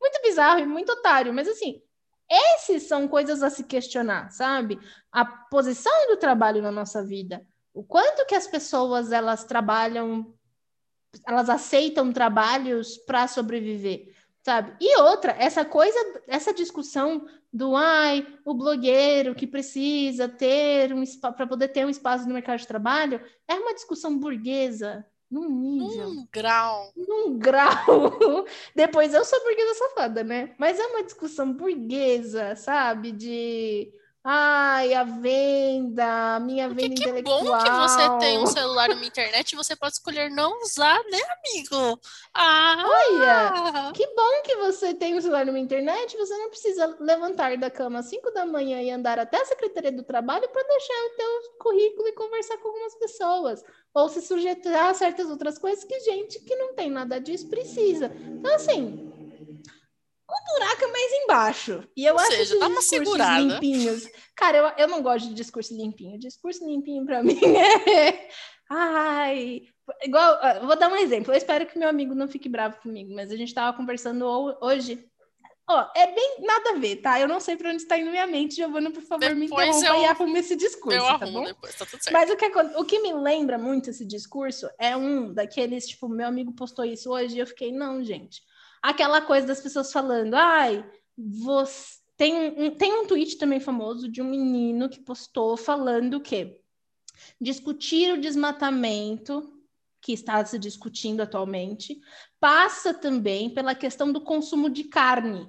[0.00, 1.32] muito bizarro e muito otário.
[1.32, 1.82] Mas, assim,
[2.30, 4.78] esses são coisas a se questionar, sabe?
[5.10, 7.44] A posição do trabalho na nossa vida.
[7.74, 10.34] O quanto que as pessoas, elas trabalham,
[11.26, 14.76] elas aceitam trabalhos para sobreviver sabe?
[14.80, 21.46] E outra, essa coisa, essa discussão do ai, o blogueiro que precisa ter um para
[21.46, 26.28] poder ter um espaço no mercado de trabalho, é uma discussão burguesa num nível, num
[26.32, 27.84] grau, num grau.
[28.74, 30.54] Depois eu sou burguesa safada, né?
[30.58, 33.12] Mas é uma discussão burguesa, sabe?
[33.12, 33.92] De
[34.30, 37.38] Ai, a venda, a minha Porque venda que intelectual.
[37.38, 41.02] Que bom que você tem um celular numa internet e você pode escolher não usar,
[41.04, 41.98] né, amigo?
[42.34, 42.84] Ah!
[42.86, 47.70] Olha, que bom que você tem um celular numa internet, você não precisa levantar da
[47.70, 51.16] cama às 5 da manhã e andar até a Secretaria do Trabalho para deixar o
[51.16, 53.64] teu currículo e conversar com algumas pessoas.
[53.94, 58.12] Ou se sujeitar a certas outras coisas que gente que não tem nada disso precisa.
[58.14, 59.10] Então, assim,
[60.28, 61.88] o buraco é mais embaixo.
[61.96, 63.40] E eu Ou acho seja, esses discursos segurada.
[63.40, 64.08] limpinhos.
[64.36, 66.18] Cara, eu, eu não gosto de discurso limpinho.
[66.18, 68.28] Discurso limpinho para mim é.
[68.70, 69.62] Ai.
[70.02, 71.32] Igual, vou dar um exemplo.
[71.32, 74.26] Eu espero que meu amigo não fique bravo comigo, mas a gente estava conversando
[74.60, 75.02] hoje.
[75.70, 77.20] Ó, é bem nada a ver, tá?
[77.20, 78.56] Eu não sei para onde está indo minha mente.
[78.56, 81.44] Giovana, por favor, depois me interrompa eu, e arrume esse discurso, eu tá bom?
[81.44, 82.12] Depois, tá tudo certo.
[82.12, 82.46] Mas o que,
[82.78, 87.10] o que me lembra muito esse discurso é um daqueles, tipo, meu amigo postou isso
[87.10, 88.42] hoje e eu fiquei, não, gente
[88.82, 90.84] aquela coisa das pessoas falando, ai,
[91.16, 96.58] você tem um, tem um tweet também famoso de um menino que postou falando que
[97.40, 99.54] discutir o desmatamento
[100.00, 102.00] que está se discutindo atualmente
[102.40, 105.48] passa também pela questão do consumo de carne.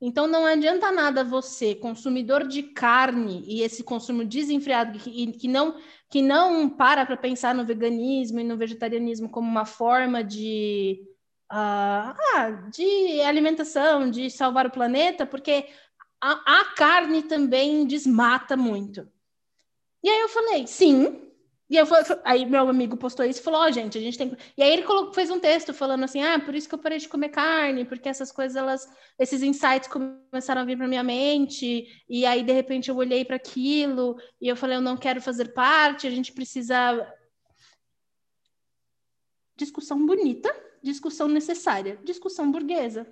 [0.00, 5.76] Então não adianta nada você, consumidor de carne, e esse consumo desenfreado que, que não
[6.08, 11.00] que não para para pensar no veganismo e no vegetarianismo como uma forma de,
[11.50, 15.66] ah, de alimentação, de salvar o planeta, porque
[16.20, 19.08] a, a carne também desmata muito.
[20.02, 21.28] E aí eu falei, sim,
[21.70, 21.86] e eu,
[22.24, 24.34] aí meu amigo postou isso e falou, ó, oh, gente, a gente tem.
[24.56, 26.98] E aí ele colocou, fez um texto falando assim, ah, por isso que eu parei
[26.98, 31.86] de comer carne, porque essas coisas, elas, esses insights começaram a vir para minha mente,
[32.08, 35.52] e aí de repente eu olhei para aquilo e eu falei, eu não quero fazer
[35.52, 37.06] parte, a gente precisa.
[39.56, 40.48] Discussão bonita,
[40.82, 43.06] discussão necessária, discussão burguesa.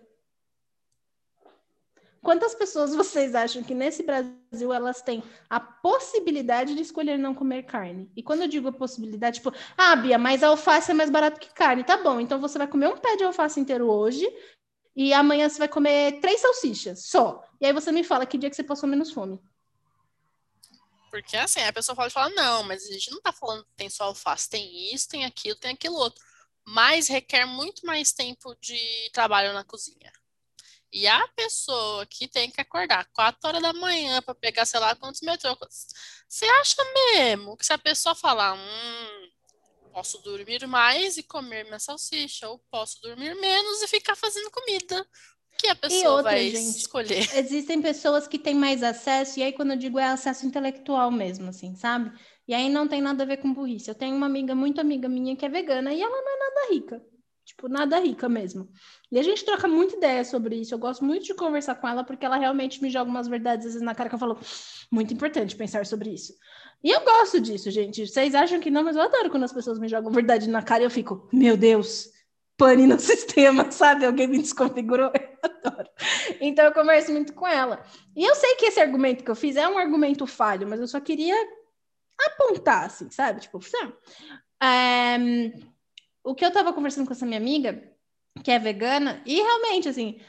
[2.26, 7.62] Quantas pessoas vocês acham que nesse Brasil elas têm a possibilidade de escolher não comer
[7.62, 8.10] carne?
[8.16, 11.52] E quando eu digo a possibilidade, tipo, ah, Bia, mas alface é mais barato que
[11.54, 11.84] carne.
[11.84, 14.26] Tá bom, então você vai comer um pé de alface inteiro hoje
[14.96, 17.44] e amanhã você vai comer três salsichas só.
[17.60, 19.40] E aí você me fala que dia que você passou menos fome.
[21.12, 23.88] Porque assim, a pessoa fala, fala, não, mas a gente não tá falando que tem
[23.88, 26.24] só alface, tem isso, tem aquilo, tem aquilo outro.
[26.66, 28.78] Mas requer muito mais tempo de
[29.12, 30.12] trabalho na cozinha.
[30.92, 34.94] E a pessoa que tem que acordar 4 horas da manhã para pegar, sei lá,
[34.96, 35.86] quantos metrôs,
[36.28, 39.30] você acha mesmo que se a pessoa falar, hum,
[39.92, 45.06] posso dormir mais e comer minha salsicha, ou posso dormir menos e ficar fazendo comida?
[45.56, 47.36] que a pessoa outra, vai gente, escolher?
[47.36, 51.48] Existem pessoas que têm mais acesso, e aí quando eu digo é acesso intelectual mesmo,
[51.48, 52.12] assim, sabe?
[52.48, 53.88] E aí não tem nada a ver com burrice.
[53.88, 56.72] Eu tenho uma amiga, muito amiga minha, que é vegana, e ela não é nada
[56.72, 57.02] rica.
[57.44, 58.68] Tipo, nada rica mesmo.
[59.10, 60.74] E a gente troca muita ideia sobre isso.
[60.74, 63.72] Eu gosto muito de conversar com ela, porque ela realmente me joga umas verdades às
[63.74, 64.38] vezes na cara que eu falo,
[64.90, 66.34] muito importante pensar sobre isso.
[66.82, 68.06] E eu gosto disso, gente.
[68.06, 70.82] Vocês acham que não, mas eu adoro quando as pessoas me jogam verdade na cara
[70.82, 72.08] e eu fico, meu Deus,
[72.56, 74.04] pane no sistema, sabe?
[74.04, 75.12] Alguém me desconfigurou.
[75.14, 75.88] Eu adoro.
[76.40, 77.80] Então eu converso muito com ela.
[78.16, 80.88] E eu sei que esse argumento que eu fiz é um argumento falho, mas eu
[80.88, 81.36] só queria
[82.18, 83.40] apontar, assim, sabe?
[83.40, 83.94] Tipo, sabe?
[84.62, 85.18] É
[86.26, 87.80] o que eu tava conversando com essa minha amiga,
[88.42, 90.20] que é vegana, e realmente, assim,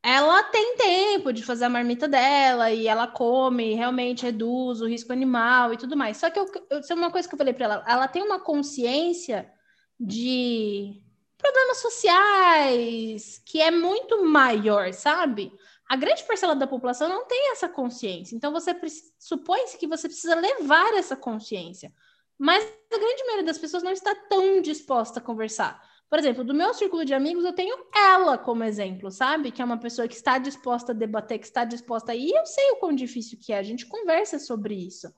[0.00, 5.12] ela tem tempo de fazer a marmita dela e ela come, realmente reduz o risco
[5.12, 6.16] animal e tudo mais.
[6.16, 8.38] Só que eu, eu, é uma coisa que eu falei para ela, ela tem uma
[8.38, 9.52] consciência
[9.98, 11.02] de
[11.36, 15.52] problemas sociais que é muito maior, sabe?
[15.92, 18.34] A grande parcela da população não tem essa consciência.
[18.34, 18.74] Então você
[19.18, 21.92] supõe-se que você precisa levar essa consciência.
[22.38, 25.86] Mas a grande maioria das pessoas não está tão disposta a conversar.
[26.08, 29.52] Por exemplo, do meu círculo de amigos, eu tenho ela como exemplo, sabe?
[29.52, 32.32] Que é uma pessoa que está disposta a debater, que está disposta a ir.
[32.34, 35.12] Eu sei o quão difícil que é, a gente conversa sobre isso.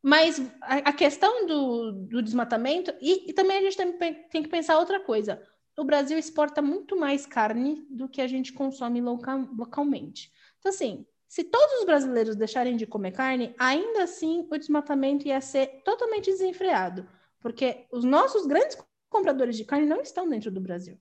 [0.00, 3.92] Mas a, questão do, do desmatamento, e, e, também a gente tem,
[4.28, 5.42] tem, que pensar outra coisa.
[5.76, 10.32] O Brasil exporta muito mais carne do que a gente consome local, localmente.
[10.58, 15.40] Então, assim, se todos os brasileiros deixarem de comer carne, ainda assim o desmatamento ia
[15.40, 17.08] ser totalmente desenfreado,
[17.40, 18.78] porque os nossos grandes
[19.10, 20.96] compradores de carne não estão dentro do Brasil.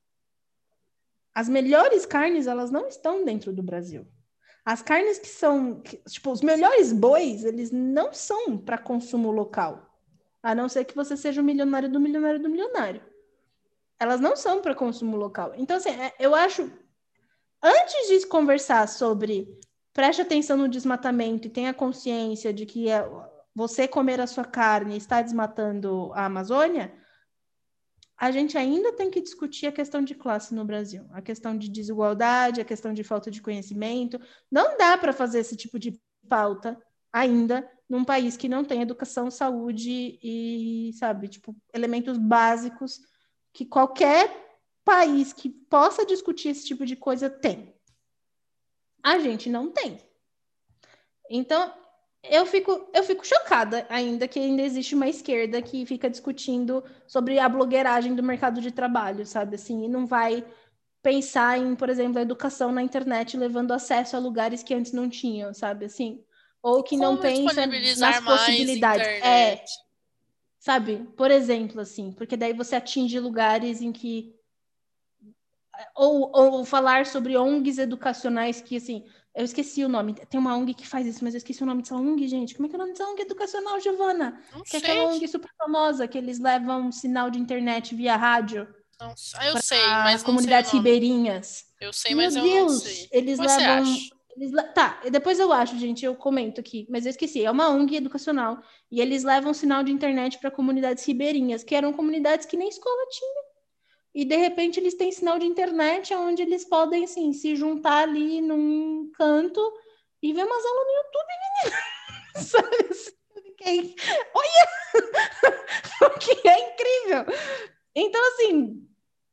[1.36, 4.08] As melhores carnes, elas não estão dentro do Brasil.
[4.66, 10.00] As carnes que são, tipo, os melhores bois, eles não são para consumo local.
[10.42, 13.02] A não ser que você seja o milionário do milionário do milionário.
[14.04, 15.54] Elas não são para consumo local.
[15.56, 16.70] Então, assim, é, eu acho.
[17.62, 19.48] Antes de conversar sobre
[19.94, 23.10] preste atenção no desmatamento e tenha consciência de que é,
[23.56, 26.94] você comer a sua carne está desmatando a Amazônia,
[28.18, 31.70] a gente ainda tem que discutir a questão de classe no Brasil, a questão de
[31.70, 34.20] desigualdade, a questão de falta de conhecimento.
[34.52, 36.78] Não dá para fazer esse tipo de pauta
[37.12, 43.00] ainda num país que não tem educação, saúde e, sabe, tipo, elementos básicos
[43.54, 44.44] que qualquer
[44.84, 47.74] país que possa discutir esse tipo de coisa tem.
[49.02, 50.00] A gente não tem.
[51.30, 51.74] Então,
[52.24, 57.38] eu fico, eu fico chocada ainda que ainda existe uma esquerda que fica discutindo sobre
[57.38, 59.56] a blogueiragem do mercado de trabalho, sabe?
[59.56, 60.46] Assim, e não vai
[61.02, 65.10] pensar em, por exemplo, a educação na internet levando acesso a lugares que antes não
[65.10, 65.86] tinham, sabe?
[65.86, 66.24] Assim,
[66.62, 69.06] ou que Como não pensa nas possibilidades.
[69.06, 69.62] É,
[70.64, 71.06] sabe?
[71.18, 74.34] Por exemplo, assim, porque daí você atinge lugares em que
[75.94, 79.04] ou, ou falar sobre ONGs educacionais que, assim,
[79.36, 80.14] eu esqueci o nome.
[80.14, 82.56] Tem uma ONG que faz isso, mas eu esqueci o nome dessa ONG, gente.
[82.56, 84.42] Como é que é o nome dessa ONG educacional, Giovana?
[84.54, 84.80] Não que sei.
[84.80, 88.66] é aquela ONG super famosa, que eles levam sinal de internet via rádio.
[89.02, 91.66] Não, ah, eu sei, mas comunidades ribeirinhas.
[91.82, 93.10] Eu sei, Meu mas eu Deus, não sei.
[93.12, 93.96] eles Você levam.
[94.36, 97.44] Eles, le- tá, depois eu acho, gente, eu comento aqui, mas eu esqueci.
[97.46, 98.60] É uma ONG educacional
[98.92, 103.08] e eles levam sinal de internet para comunidades ribeirinhas, que eram comunidades que nem escola
[103.12, 103.44] tinha.
[104.16, 108.42] E de repente eles têm sinal de internet onde eles podem assim, se juntar ali
[108.42, 109.62] num canto
[110.22, 111.34] e ver umas aulas no YouTube,
[112.36, 113.12] assim,
[113.64, 113.96] é-
[114.36, 114.68] Olha!
[116.20, 117.26] que é incrível.
[117.96, 118.88] Então, assim,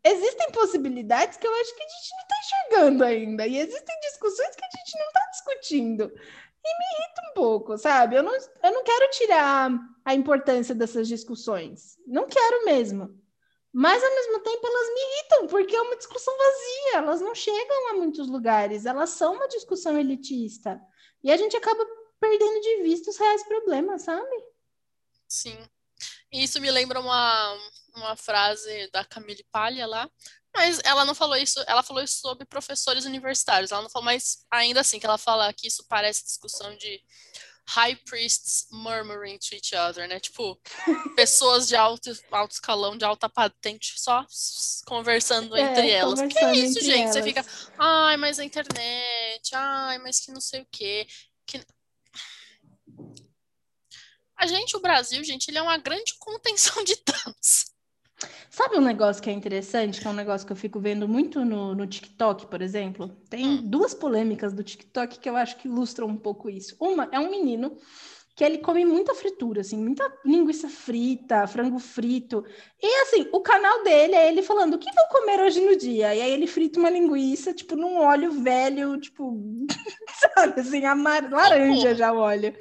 [0.05, 3.47] existem possibilidades que eu acho que a gente não está enxergando ainda.
[3.47, 6.13] E existem discussões que a gente não está discutindo.
[6.63, 8.17] E me irrita um pouco, sabe?
[8.17, 9.71] Eu não, eu não quero tirar
[10.05, 11.97] a importância dessas discussões.
[12.07, 13.19] Não quero mesmo.
[13.73, 16.99] Mas, ao mesmo tempo, elas me irritam, porque é uma discussão vazia.
[16.99, 18.85] Elas não chegam a muitos lugares.
[18.85, 20.81] Elas são uma discussão elitista.
[21.23, 21.87] E a gente acaba
[22.19, 24.45] perdendo de vista os reais problemas, sabe?
[25.29, 25.57] Sim.
[26.33, 27.59] Isso me lembra uma,
[27.95, 30.09] uma frase da Camille Paglia lá,
[30.55, 34.45] mas ela não falou isso, ela falou isso sobre professores universitários, ela não falou, mas
[34.51, 37.03] ainda assim, que ela fala que isso parece discussão de
[37.69, 40.19] high priests murmuring to each other, né?
[40.19, 40.61] Tipo,
[41.15, 44.27] pessoas de alto, alto escalão, de alta patente, só
[44.87, 46.21] conversando entre É, elas.
[46.21, 47.13] Que conversando isso, entre gente?
[47.13, 47.29] Você elas.
[47.29, 47.45] fica,
[47.79, 51.07] ai, mas a internet, ai, mas que não sei o quê.
[51.47, 51.65] Que...
[54.37, 57.67] A gente, o Brasil, gente, ele é uma grande contenção de danos.
[58.51, 61.45] Sabe um negócio que é interessante, que é um negócio que eu fico vendo muito
[61.45, 63.09] no, no TikTok, por exemplo?
[63.29, 63.63] Tem Hum.
[63.63, 66.77] duas polêmicas do TikTok que eu acho que ilustram um pouco isso.
[66.79, 67.77] Uma é um menino
[68.35, 72.45] que ele come muita fritura, assim, muita linguiça frita, frango frito.
[72.83, 76.15] E assim, o canal dele é ele falando: o que vou comer hoje no dia?
[76.15, 79.37] E aí ele frita uma linguiça, tipo, num óleo velho, tipo,
[80.35, 81.31] sabe, assim, amar...
[81.31, 82.55] laranja já o óleo.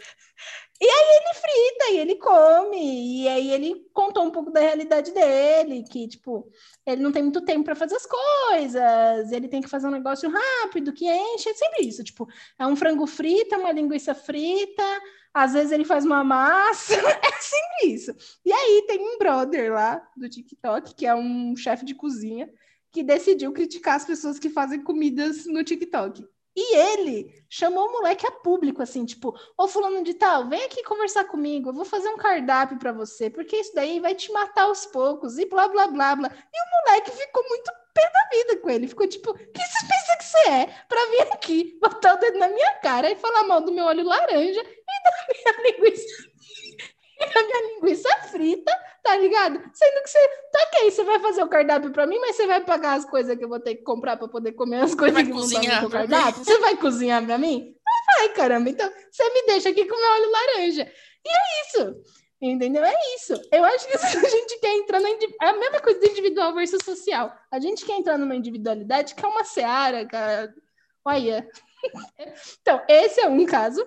[0.81, 5.11] E aí ele frita e ele come, e aí ele contou um pouco da realidade
[5.11, 6.49] dele, que, tipo,
[6.85, 10.29] ele não tem muito tempo para fazer as coisas, ele tem que fazer um negócio
[10.29, 12.25] rápido, que enche, é sempre isso, tipo,
[12.57, 14.83] é um frango frito, é uma linguiça frita,
[15.33, 18.15] às vezes ele faz uma massa, é sempre isso.
[18.45, 22.49] E aí tem um brother lá do TikTok, que é um chefe de cozinha,
[22.91, 26.25] que decidiu criticar as pessoas que fazem comidas no TikTok.
[26.55, 30.83] E ele chamou o moleque a público, assim, tipo, ô fulano de tal, vem aqui
[30.83, 34.63] conversar comigo, eu vou fazer um cardápio para você, porque isso daí vai te matar
[34.63, 36.29] aos poucos, e blá, blá, blá, blá.
[36.29, 40.17] E o moleque ficou muito pé da vida com ele, ficou tipo, quem você pensa
[40.17, 43.61] que você é pra vir aqui, botar o dedo na minha cara e falar mal
[43.61, 45.11] do meu olho laranja e da
[45.61, 46.23] minha linguiça,
[47.19, 48.71] e da minha linguiça frita,
[49.03, 49.53] tá ligado?
[49.73, 52.63] Sendo que você, tá ok, você vai fazer o cardápio pra mim, mas você vai
[52.63, 55.29] pagar as coisas que eu vou ter que comprar pra poder comer as coisas que
[55.29, 56.07] no cozinhar seu pra mim?
[56.09, 56.43] cardápio?
[56.43, 57.75] Você vai cozinhar pra mim?
[57.85, 58.69] Não vai, caramba.
[58.69, 60.83] Então, você me deixa aqui com meu olho laranja.
[61.25, 62.01] E é isso.
[62.41, 62.83] Entendeu?
[62.85, 63.33] É isso.
[63.51, 63.93] Eu acho que
[64.25, 65.09] a gente quer entrar na.
[65.09, 67.33] indi- É a mesma coisa do individual versus social.
[67.51, 70.53] A gente quer entrar numa individualidade que é uma seara, cara.
[71.05, 71.47] Olha.
[72.61, 73.85] Então, esse é um caso.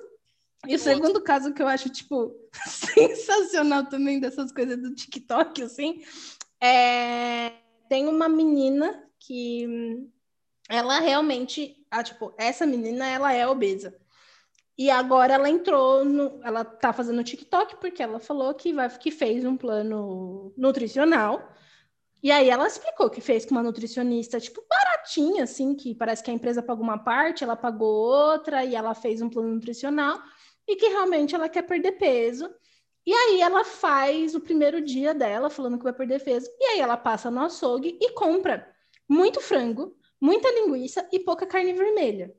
[0.66, 2.34] E o segundo caso que eu acho, tipo,
[2.66, 6.02] sensacional também dessas coisas do TikTok, assim,
[6.60, 7.52] é...
[7.88, 10.08] tem uma menina que
[10.68, 13.96] ela realmente, ah, tipo, essa menina, ela é obesa.
[14.76, 19.10] E agora ela entrou no, ela tá fazendo TikTok porque ela falou que vai que
[19.10, 21.52] fez um plano nutricional.
[22.22, 26.30] E aí ela explicou que fez com uma nutricionista, tipo, baratinha, assim, que parece que
[26.30, 30.20] a empresa pagou uma parte, ela pagou outra, e ela fez um plano nutricional,
[30.66, 32.52] e que realmente ela quer perder peso.
[33.04, 36.80] E aí ela faz o primeiro dia dela, falando que vai perder peso, e aí
[36.80, 38.72] ela passa no açougue e compra
[39.08, 42.34] muito frango, muita linguiça e pouca carne vermelha.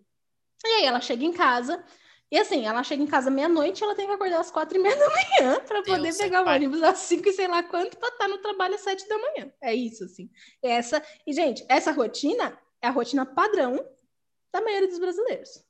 [0.65, 1.83] E aí ela chega em casa,
[2.31, 4.95] e assim, ela chega em casa meia-noite, ela tem que acordar às quatro e meia
[4.95, 6.55] da manhã para poder Deus pegar o pai.
[6.55, 9.53] ônibus às cinco e sei lá quanto para estar no trabalho às sete da manhã.
[9.61, 10.31] É isso, assim.
[10.61, 13.87] Essa, e, gente, essa rotina é a rotina padrão
[14.51, 15.62] da maioria dos brasileiros.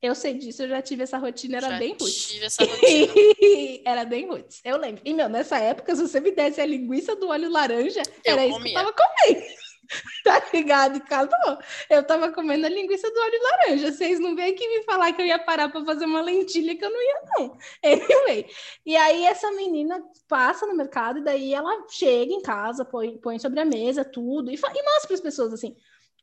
[0.00, 2.26] Eu sei disso, eu já tive essa rotina, era Já bem roots.
[2.28, 3.12] tive essa rotina.
[3.84, 5.02] era bem roots, eu lembro.
[5.04, 8.46] E, meu, nessa época, se você me desse a linguiça do óleo laranja, Eu era
[8.46, 8.72] isso comia.
[8.72, 9.46] que eu tava comendo.
[10.24, 10.96] tá ligado?
[10.98, 11.58] Acabou.
[11.88, 13.90] Eu tava comendo a linguiça do óleo laranja.
[13.92, 16.84] Vocês não vêm aqui me falar que eu ia parar para fazer uma lentilha que
[16.84, 17.58] eu não ia, não.
[17.82, 18.46] Anyway.
[18.84, 23.38] E aí essa menina passa no mercado e daí ela chega em casa, põe, põe
[23.38, 25.74] sobre a mesa tudo e, e mostra para as pessoas assim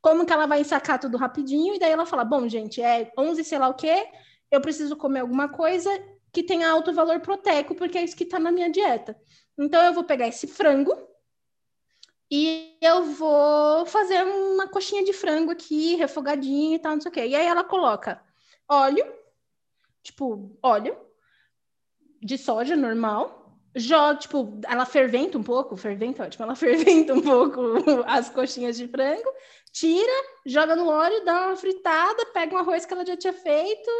[0.06, 3.42] como que ela vai sacar tudo rapidinho e daí ela fala: "Bom, gente, é 11
[3.42, 4.06] sei lá o quê,
[4.52, 5.90] eu preciso comer alguma coisa
[6.32, 9.20] que tenha alto valor proteico, porque é isso que tá na minha dieta.
[9.58, 10.96] Então eu vou pegar esse frango
[12.30, 17.12] e eu vou fazer uma coxinha de frango aqui, refogadinha e tal, não sei o
[17.12, 17.26] quê.
[17.26, 18.22] E aí ela coloca
[18.68, 19.04] óleo,
[20.04, 20.96] tipo, óleo
[22.22, 27.60] de soja normal, joga, tipo, ela ferventa um pouco, ferventa, ótimo, ela ferventa um pouco
[28.06, 29.28] as coxinhas de frango,
[29.76, 30.12] tira,
[30.46, 33.90] joga no óleo, dá uma fritada, pega um arroz que ela já tinha feito,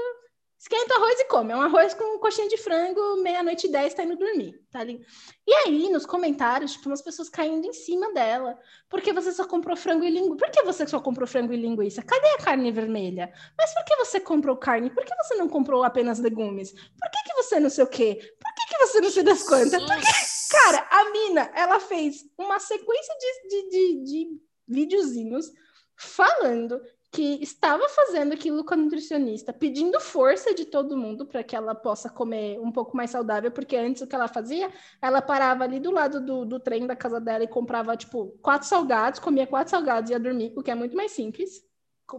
[0.58, 1.52] esquenta o arroz e come.
[1.52, 5.04] É um arroz com coxinha de frango, meia-noite e dez, tá indo dormir, tá ali.
[5.46, 8.58] E aí, nos comentários, tipo, umas pessoas caindo em cima dela.
[8.88, 10.36] Por que você só comprou frango e linguiça?
[10.38, 12.02] Por que você só comprou frango e linguiça?
[12.02, 13.30] Cadê a carne vermelha?
[13.58, 14.88] Mas por que você comprou carne?
[14.88, 16.72] Por que você não comprou apenas legumes?
[16.72, 18.18] Por que, que você não sei o quê?
[18.40, 19.82] Por que, que você não sei das quantas?
[19.84, 20.10] Porque,
[20.50, 25.52] cara, a mina, ela fez uma sequência de, de, de, de videozinhos
[25.96, 26.80] falando
[27.10, 31.74] que estava fazendo aquilo com a nutricionista, pedindo força de todo mundo para que ela
[31.74, 34.70] possa comer um pouco mais saudável, porque antes o que ela fazia,
[35.00, 38.68] ela parava ali do lado do, do trem da casa dela e comprava, tipo, quatro
[38.68, 41.62] salgados, comia quatro salgados e ia dormir, o que é muito mais simples,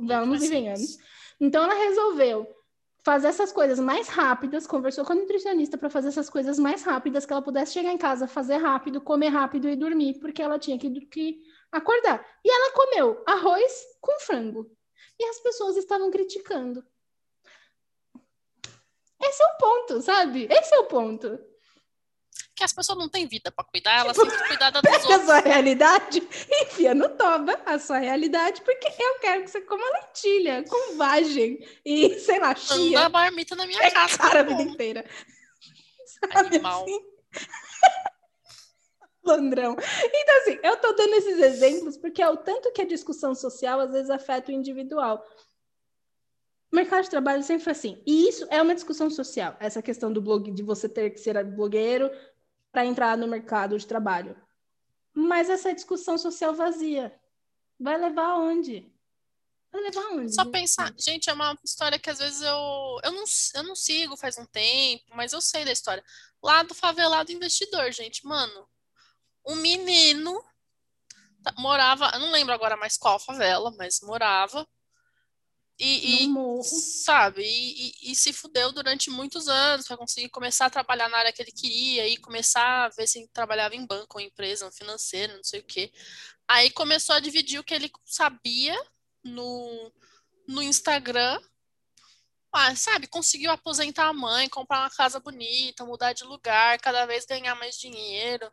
[0.02, 0.98] vamos e venhamos.
[1.40, 2.48] Então ela resolveu
[3.04, 7.26] fazer essas coisas mais rápidas, conversou com a nutricionista para fazer essas coisas mais rápidas,
[7.26, 10.78] que ela pudesse chegar em casa, fazer rápido, comer rápido e dormir, porque ela tinha
[10.78, 11.40] que, que
[11.72, 12.26] acordar.
[12.44, 14.72] E ela comeu arroz com frango.
[15.20, 16.86] E as pessoas estavam criticando.
[19.22, 20.48] Esse é o ponto, sabe?
[20.50, 21.40] Esse é o ponto.
[22.56, 24.92] Que as pessoas não têm vida para cuidar, elas tipo, têm que cuidar da dos
[24.92, 25.12] outros.
[25.12, 26.28] a sua realidade,
[26.62, 31.60] enfia no toba a sua realidade, porque eu quero que você coma lentilha com vagem
[31.86, 33.00] e, sei lá, chia.
[33.00, 34.18] Anda marmita na minha é casa.
[34.18, 35.06] Cara, tá a vida inteira.
[36.06, 36.84] Sabe Animal.
[36.84, 37.06] Assim?
[39.28, 39.76] Landrão.
[40.14, 43.80] Então, assim, eu tô dando esses exemplos porque é o tanto que a discussão social
[43.80, 45.24] às vezes afeta o individual.
[46.72, 48.02] O mercado de trabalho sempre foi assim.
[48.06, 51.42] E isso é uma discussão social, essa questão do blog, de você ter que ser
[51.44, 52.12] blogueiro
[52.72, 54.36] para entrar no mercado de trabalho.
[55.14, 57.14] Mas essa discussão social vazia
[57.80, 58.92] vai levar aonde?
[59.72, 60.34] Vai levar aonde?
[60.34, 63.24] Só pensar, gente, é uma história que às vezes eu, eu, não,
[63.56, 66.04] eu não sigo faz um tempo, mas eu sei da história.
[66.44, 68.68] Lá do favelado investidor, gente, mano,
[69.48, 70.44] um menino
[71.58, 74.68] morava, eu não lembro agora mais qual favela, mas morava.
[75.80, 80.72] E, e sabe, e, e, e, se fudeu durante muitos anos para conseguir começar a
[80.72, 84.24] trabalhar na área que ele queria e começar a ver se trabalhava em banco ou
[84.24, 85.92] empresa financeira, não sei o quê.
[86.48, 88.76] Aí começou a dividir o que ele sabia
[89.24, 89.94] no,
[90.48, 91.40] no Instagram.
[92.52, 97.24] Ah, sabe, conseguiu aposentar a mãe, comprar uma casa bonita, mudar de lugar, cada vez
[97.26, 98.52] ganhar mais dinheiro.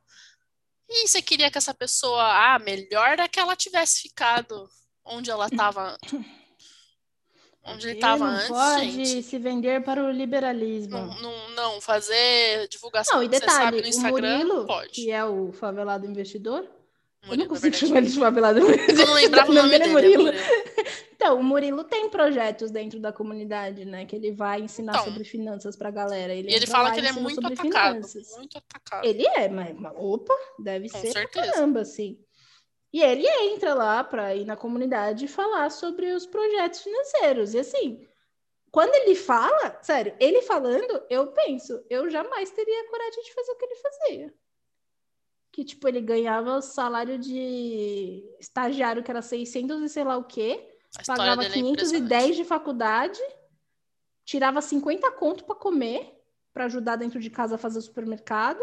[0.88, 4.68] E você queria que essa pessoa, ah, melhor era que ela tivesse ficado
[5.04, 5.98] onde ela estava.
[7.64, 8.48] onde ele estava antes.
[8.48, 9.22] Pode gente.
[9.22, 10.98] se vender para o liberalismo.
[10.98, 13.16] Não, não, não fazer divulgação.
[13.16, 14.90] Não, e detalhe, no Instagram, o Murilo, pode.
[14.90, 16.68] que é o favelado investidor,
[17.26, 19.00] Murilo, eu não consigo chamar ele de favelado investidor.
[19.00, 19.84] Eu não lembrava o nome dele.
[19.84, 20.30] É Murilo.
[21.14, 24.04] Então, o Murilo tem projetos dentro da comunidade, né?
[24.04, 26.34] Que ele vai ensinar então, sobre finanças pra galera.
[26.34, 27.94] Ele e ele fala que ele é muito atacado.
[27.94, 28.36] Finanças.
[28.36, 29.06] Muito atacado.
[29.06, 31.52] Ele é, mas, mas opa, deve Com ser certeza.
[31.52, 32.18] caramba, assim.
[32.92, 37.54] E ele entra lá para ir na comunidade e falar sobre os projetos financeiros.
[37.54, 38.06] E assim,
[38.70, 43.56] quando ele fala, sério, ele falando, eu penso, eu jamais teria coragem de fazer o
[43.56, 44.34] que ele fazia.
[45.54, 50.68] Que, tipo, ele ganhava salário de estagiário, que era 600 e sei lá o quê
[51.06, 53.20] pagava 510 é de faculdade,
[54.24, 56.20] tirava 50 conto para comer,
[56.52, 58.60] para ajudar dentro de casa a fazer o supermercado,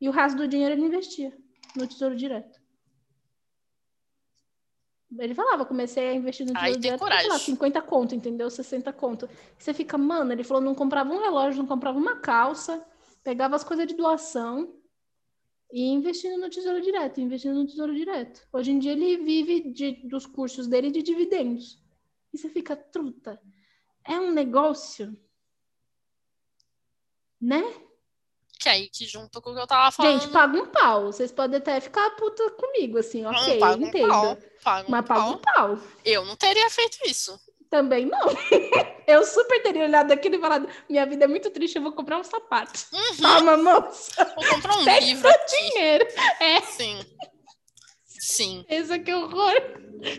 [0.00, 1.36] e o resto do dinheiro ele investia
[1.76, 2.60] no Tesouro Direto.
[5.18, 7.28] Ele falava, comecei a investir no Tesouro Direto, coragem.
[7.28, 8.48] lá, 50 conto, entendeu?
[8.50, 9.28] 60 conto.
[9.58, 12.84] Você fica, mano, ele falou, não comprava um relógio, não comprava uma calça,
[13.22, 14.74] pegava as coisas de doação,
[15.72, 18.46] e investindo no Tesouro Direto, investindo no Tesouro Direto.
[18.52, 21.80] Hoje em dia ele vive de, dos cursos dele de dividendos.
[22.32, 23.40] E você fica truta.
[24.04, 25.16] É um negócio,
[27.40, 27.62] né?
[28.58, 30.20] Que aí que junto com o que eu tava falando.
[30.20, 31.06] Gente, paga um pau.
[31.06, 34.04] Vocês podem até ficar puta comigo, assim, ok, não, paga entendo.
[34.04, 35.78] Um pau, paga um mas paga um pau.
[36.04, 37.40] Eu não teria feito isso.
[37.70, 38.28] Também não.
[39.06, 42.18] eu super teria olhado aquilo e falado: minha vida é muito triste, eu vou comprar
[42.18, 42.80] um sapato.
[42.92, 43.16] Uhum.
[43.22, 44.34] Toma, moça.
[44.34, 45.28] Vou comprar um Pega livro.
[45.28, 45.56] Aqui.
[45.56, 46.06] dinheiro.
[46.40, 46.60] É.
[46.62, 47.00] Sim.
[48.06, 48.64] Sim.
[48.68, 49.54] Esse que horror.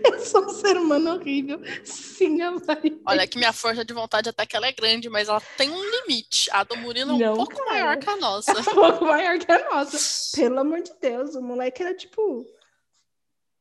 [0.04, 1.60] Eu sou um ser humano horrível.
[1.84, 2.99] Sim, a Maria.
[3.06, 5.84] Olha que minha força de vontade até que ela é grande, mas ela tem um
[5.84, 6.49] limite.
[6.52, 7.70] A do Murilo é um Não, pouco cara.
[7.70, 8.52] maior que a nossa.
[8.52, 9.97] É um pouco maior que a nossa.
[10.39, 12.45] Pelo amor de Deus, o moleque era tipo.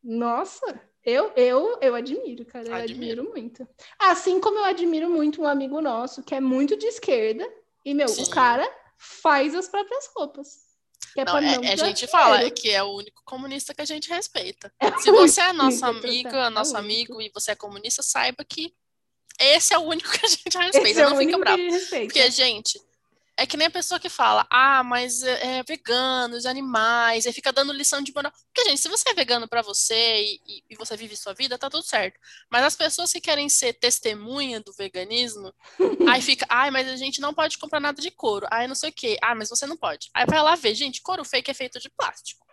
[0.02, 2.68] Nossa, eu, eu, eu admiro, cara.
[2.68, 3.22] Eu Admiro.
[3.22, 3.68] admiro muito.
[3.98, 7.48] Assim como eu admiro muito um amigo nosso que é muito de esquerda.
[7.84, 8.22] E, meu, Sim.
[8.22, 10.70] o cara faz as próprias roupas.
[11.14, 12.54] Que é Não, é, não é, a gente fala dinheiro.
[12.54, 14.72] que é o único comunista que a gente respeita.
[14.78, 18.72] É Se você é total, amigo, é nosso amigo e você é comunista, saiba que
[19.38, 21.00] esse é o único que a gente respeita.
[21.00, 21.62] É não fica bravo.
[21.88, 22.80] Porque, gente,
[23.40, 27.50] É que nem a pessoa que fala, ah, mas é, é veganos, animais, aí fica
[27.50, 28.30] dando lição de moral.
[28.52, 31.70] Porque, gente, se você é vegano para você e, e, você vive sua vida, tá
[31.70, 32.20] tudo certo.
[32.50, 35.54] Mas as pessoas que querem ser testemunha do veganismo,
[36.12, 38.46] aí fica, ai, mas a gente não pode comprar nada de couro.
[38.50, 39.16] Ai, não sei o quê.
[39.22, 40.10] Ah, mas você não pode.
[40.12, 42.46] Aí vai lá ver, gente, couro fake é feito de plástico.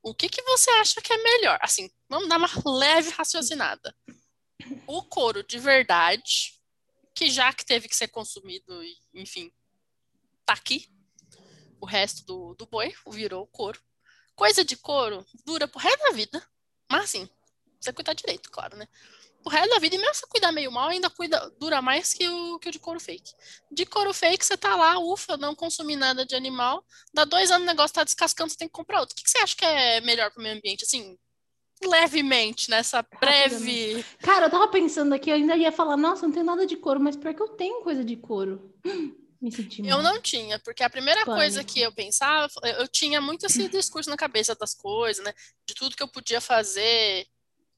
[0.00, 1.58] O que, que você acha que é melhor?
[1.60, 3.92] Assim, vamos dar uma leve raciocinada.
[4.86, 6.54] O couro de verdade,
[7.12, 8.80] que já que teve que ser consumido,
[9.12, 9.50] enfim,
[10.44, 10.88] tá aqui.
[11.80, 13.80] O resto do, do boi virou couro.
[14.34, 16.42] Coisa de couro dura pro resto da vida.
[16.90, 17.28] Mas assim,
[17.80, 18.88] você cuidar direito, claro, né?
[19.44, 22.26] O resto da vida, e mesmo se cuidar meio mal, ainda cuida, dura mais que
[22.26, 23.30] o, que o de couro fake.
[23.70, 26.82] De couro fake, você tá lá, ufa, não consumir nada de animal.
[27.12, 29.12] Dá dois anos o negócio tá descascando, você tem que comprar outro.
[29.12, 30.84] O que, que você acha que é melhor pro meio ambiente?
[30.84, 31.18] Assim,
[31.84, 34.02] levemente, nessa breve.
[34.20, 36.98] Cara, eu tava pensando aqui, eu ainda ia falar, nossa, não tem nada de couro,
[36.98, 38.74] mas pior que eu tenho coisa de couro.
[39.40, 41.38] Me senti eu não tinha, porque a primeira Pânico.
[41.38, 45.32] coisa que eu pensava, eu tinha muito esse discurso na cabeça das coisas, né?
[45.66, 47.26] De tudo que eu podia fazer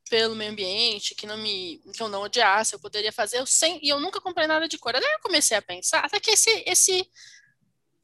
[0.09, 3.81] pelo meio ambiente, que não me que eu não odiasse, eu poderia fazer, eu sem,
[3.83, 4.93] e eu nunca comprei nada de cor.
[4.93, 7.11] Daí eu comecei a pensar, até que esse esse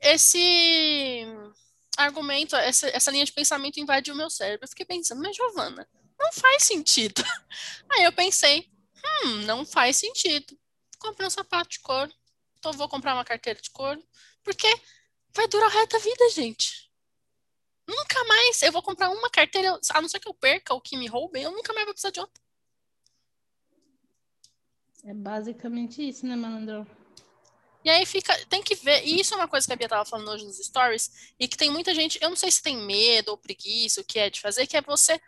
[0.00, 1.24] esse
[1.96, 4.64] argumento, essa, essa linha de pensamento invadiu o meu cérebro.
[4.64, 5.88] Eu fiquei pensando, mas Giovana,
[6.18, 7.22] não faz sentido.
[7.92, 8.68] Aí eu pensei,
[9.24, 10.58] hum, não faz sentido.
[10.98, 12.12] Comprei um sapato de couro
[12.62, 14.00] então vou comprar uma carteira de couro,
[14.44, 14.68] porque
[15.34, 16.88] vai durar o resto da vida, gente.
[17.88, 20.96] Nunca mais eu vou comprar uma carteira, a não ser que eu perca ou que
[20.96, 22.40] me roubem, eu nunca mais vou precisar de outra.
[25.04, 26.86] É basicamente isso, né, malandro?
[27.84, 30.04] E aí fica, tem que ver, e isso é uma coisa que a Bia tava
[30.04, 33.30] falando hoje nos stories, e que tem muita gente, eu não sei se tem medo
[33.30, 35.20] ou preguiça, o que é de fazer, que é você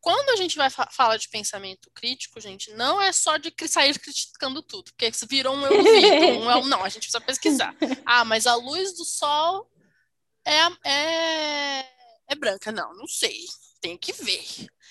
[0.00, 3.98] quando a gente vai fa falar de pensamento crítico, gente, não é só de sair
[3.98, 7.74] criticando tudo, porque virou um eu um eu, não, a gente precisa pesquisar.
[8.06, 9.70] Ah, mas a luz do sol
[10.44, 11.86] é, é,
[12.28, 12.72] é branca.
[12.72, 13.36] Não, não sei.
[13.80, 14.44] Tem que ver.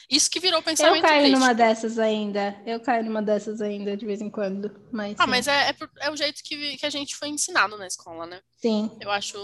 [0.09, 1.39] Isso que virou pensamento Eu caio crítico.
[1.39, 2.61] numa dessas ainda.
[2.65, 4.71] Eu caio numa dessas ainda, de vez em quando.
[4.91, 5.29] Mas, ah, sim.
[5.29, 8.39] mas é, é, é, o jeito que, que a gente foi ensinado na escola, né?
[8.61, 8.89] Sim.
[9.01, 9.37] Eu acho.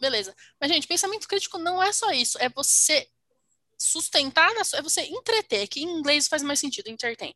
[0.00, 0.34] Beleza.
[0.60, 2.36] Mas, gente, pensamento crítico não é só isso.
[2.40, 3.06] É você
[3.82, 7.34] sustentar na sua, é você entreter, que em inglês faz mais sentido, entertain.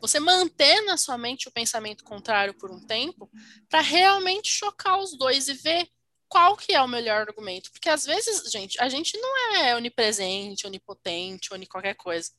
[0.00, 3.30] Você manter na sua mente o pensamento contrário por um tempo,
[3.68, 5.88] para realmente chocar os dois e ver
[6.28, 7.70] qual que é o melhor argumento.
[7.72, 12.30] Porque às vezes, gente, a gente não é onipresente, onipotente, oni qualquer coisa.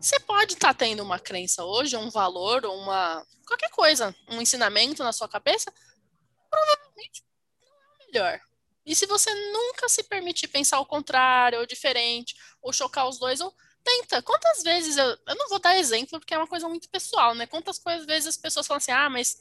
[0.00, 5.02] Você pode estar tá tendo uma crença hoje, um valor, uma qualquer coisa, um ensinamento
[5.02, 5.72] na sua cabeça,
[6.50, 7.24] provavelmente
[7.62, 8.40] não é o melhor.
[8.86, 13.40] E se você nunca se permitir pensar o contrário, ou diferente, ou chocar os dois,
[13.40, 14.22] ou tenta.
[14.22, 15.06] Quantas vezes eu.
[15.26, 17.46] Eu não vou dar exemplo porque é uma coisa muito pessoal, né?
[17.46, 19.38] Quantas coisas, vezes as pessoas falam assim, ah, mas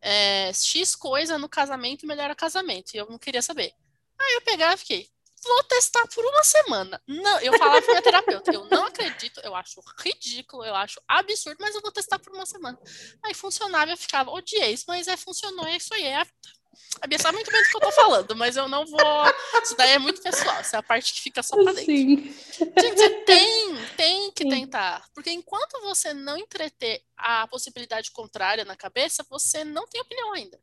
[0.00, 2.94] é, X coisa no casamento melhora casamento.
[2.94, 3.72] E eu não queria saber.
[4.18, 5.08] Aí eu pegava e fiquei,
[5.44, 7.02] vou testar por uma semana.
[7.06, 11.58] Não, eu falava para minha terapeuta, eu não acredito, eu acho ridículo, eu acho absurdo,
[11.60, 12.78] mas eu vou testar por uma semana.
[13.22, 16.26] Aí funcionava, eu ficava, odiei isso, mas é, funcionou, é isso aí, é a
[17.00, 19.24] a Bia sabe muito bem do que eu tô falando, mas eu não vou.
[19.62, 21.84] Isso daí é muito pessoal, essa é a parte que fica só pra dentro.
[21.84, 22.34] Sim.
[22.80, 24.50] Gente, você tem, tem que Sim.
[24.50, 25.04] tentar.
[25.14, 30.58] Porque enquanto você não entreter a possibilidade contrária na cabeça, você não tem opinião ainda.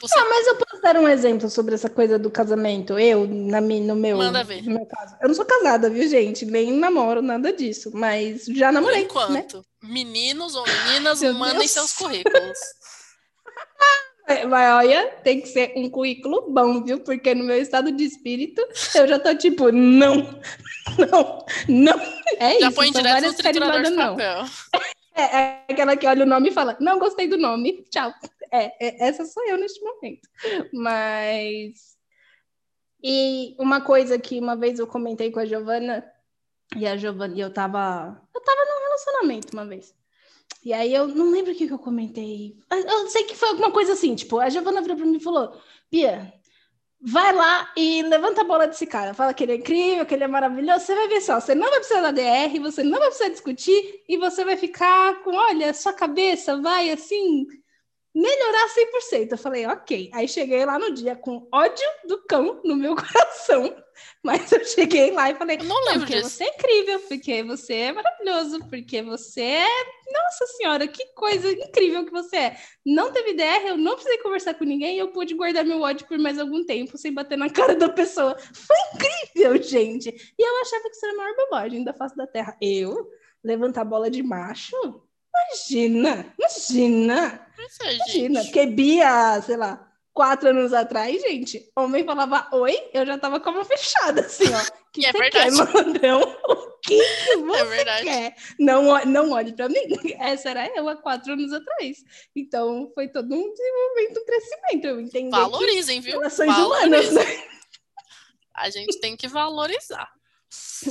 [0.00, 0.18] Você...
[0.18, 2.98] Ah, mas eu posso dar um exemplo sobre essa coisa do casamento.
[2.98, 4.62] Eu, na, no, meu, Manda ver.
[4.62, 5.16] no meu caso.
[5.20, 6.46] Eu não sou casada, viu, gente?
[6.46, 7.90] Nem namoro, nada disso.
[7.92, 9.04] Mas já namorei.
[9.04, 9.40] Por né?
[9.40, 9.58] enquanto.
[9.58, 9.64] Né?
[9.82, 11.70] Meninos ou meninas, mandem Deus.
[11.70, 12.58] seus currículos.
[14.26, 17.00] É, mas olha, tem que ser um currículo bom, viu?
[17.00, 20.16] Porque no meu estado de espírito, eu já tô tipo, não,
[20.98, 22.00] não, não.
[22.38, 22.72] É já isso.
[22.76, 24.44] põe direto no triturador de papel.
[25.14, 28.12] É, é, aquela que olha o nome e fala, não gostei do nome, tchau.
[28.50, 30.28] É, é, essa sou eu neste momento.
[30.72, 31.94] Mas...
[33.02, 36.02] E uma coisa que uma vez eu comentei com a Giovana,
[36.74, 38.20] e a Giovana, e eu tava...
[38.34, 39.94] Eu tava num relacionamento uma vez.
[40.64, 42.56] E aí eu não lembro o que, que eu comentei.
[42.70, 45.60] Eu sei que foi alguma coisa assim, tipo, a Giovana virou pra mim e falou:
[45.90, 46.32] Bia,
[47.00, 49.12] vai lá e levanta a bola desse cara.
[49.12, 50.86] Fala que ele é incrível, que ele é maravilhoso.
[50.86, 54.02] Você vai ver só, você não vai precisar da DR, você não vai precisar discutir
[54.08, 57.46] e você vai ficar com, olha, sua cabeça vai assim
[58.14, 58.68] melhorar
[59.12, 59.32] 100%.
[59.32, 60.10] Eu falei, ok.
[60.14, 63.83] Aí cheguei lá no dia com ódio do cão no meu coração.
[64.22, 66.30] Mas eu cheguei lá e falei, eu não lembro porque disso.
[66.30, 69.68] você é incrível, porque você é maravilhoso, porque você é.
[70.12, 72.56] Nossa senhora, que coisa incrível que você é.
[72.84, 76.18] Não teve ideia, eu não precisei conversar com ninguém, eu pude guardar meu ódio por
[76.18, 78.36] mais algum tempo sem bater na cara da pessoa.
[78.38, 80.08] Foi incrível, gente.
[80.38, 82.56] E eu achava que isso era a maior bobagem da face da Terra.
[82.60, 83.08] Eu
[83.42, 84.76] levantar bola de macho?
[85.34, 87.46] Imagina, imagina.
[87.58, 93.40] Imagina, porque Bia, sei lá, quatro anos atrás, gente, homem falava oi, eu já tava
[93.40, 94.58] com a mão fechada, assim, ó.
[94.94, 95.56] Que E é verdade.
[95.56, 96.20] quer, mandão?
[96.84, 98.04] O que, que você É verdade.
[98.04, 98.36] quer?
[98.60, 99.80] Não, não olhe pra mim.
[100.20, 101.96] Essa era eu há quatro anos atrás.
[102.36, 104.84] Então, foi todo um desenvolvimento, um crescimento.
[104.84, 106.18] Eu entendi que Valorizem, viu?
[106.18, 107.38] relações humanas, Valorizem.
[107.38, 107.48] né?
[108.54, 110.12] A gente tem que valorizar.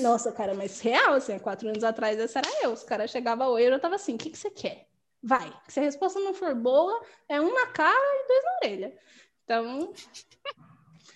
[0.02, 2.72] Nossa, cara, mas real, assim, há quatro anos atrás, essa era eu.
[2.72, 4.88] Os caras chegavam oi, eu já tava assim, o que, que você quer?
[5.22, 5.54] Vai.
[5.70, 7.00] Se a resposta não for boa,
[7.30, 8.28] é um na cara e
[8.64, 8.98] orelha.
[9.44, 9.94] Então,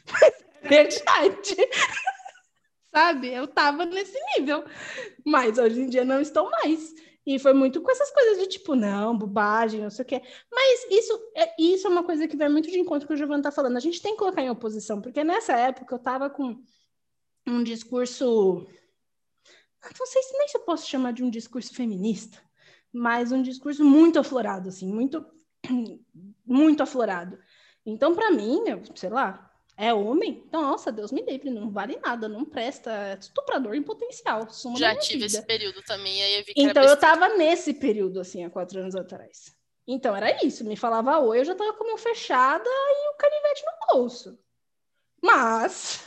[0.62, 1.56] verdade.
[2.92, 3.34] Sabe?
[3.34, 4.66] Eu tava nesse nível.
[5.26, 6.94] Mas hoje em dia não estou mais.
[7.26, 10.22] E foi muito com essas coisas de tipo, não, bobagem, não sei o quê.
[10.52, 13.22] Mas isso é, isso é uma coisa que vai muito de encontro com o que
[13.22, 13.76] o Giovanni tá falando.
[13.76, 16.58] A gente tem que colocar em oposição, porque nessa época eu tava com
[17.46, 18.66] um discurso.
[20.00, 22.42] Não sei se nem se eu posso chamar de um discurso feminista,
[22.92, 25.26] mas um discurso muito aflorado, assim, muito,
[26.48, 27.38] muito aflorado.
[27.86, 30.44] Então, para mim, eu, sei lá, é homem?
[30.48, 34.48] Então, nossa, Deus me livre, não vale nada, não presta, é estuprador em potencial.
[34.76, 35.26] Já tive vida.
[35.26, 38.80] esse período também, aí eu vi que Então, eu tava nesse período, assim, há quatro
[38.80, 39.56] anos atrás.
[39.88, 40.66] Então, era isso.
[40.66, 44.40] Me falava oi, eu já tava com a mão fechada e o canivete no bolso.
[45.22, 46.04] Mas,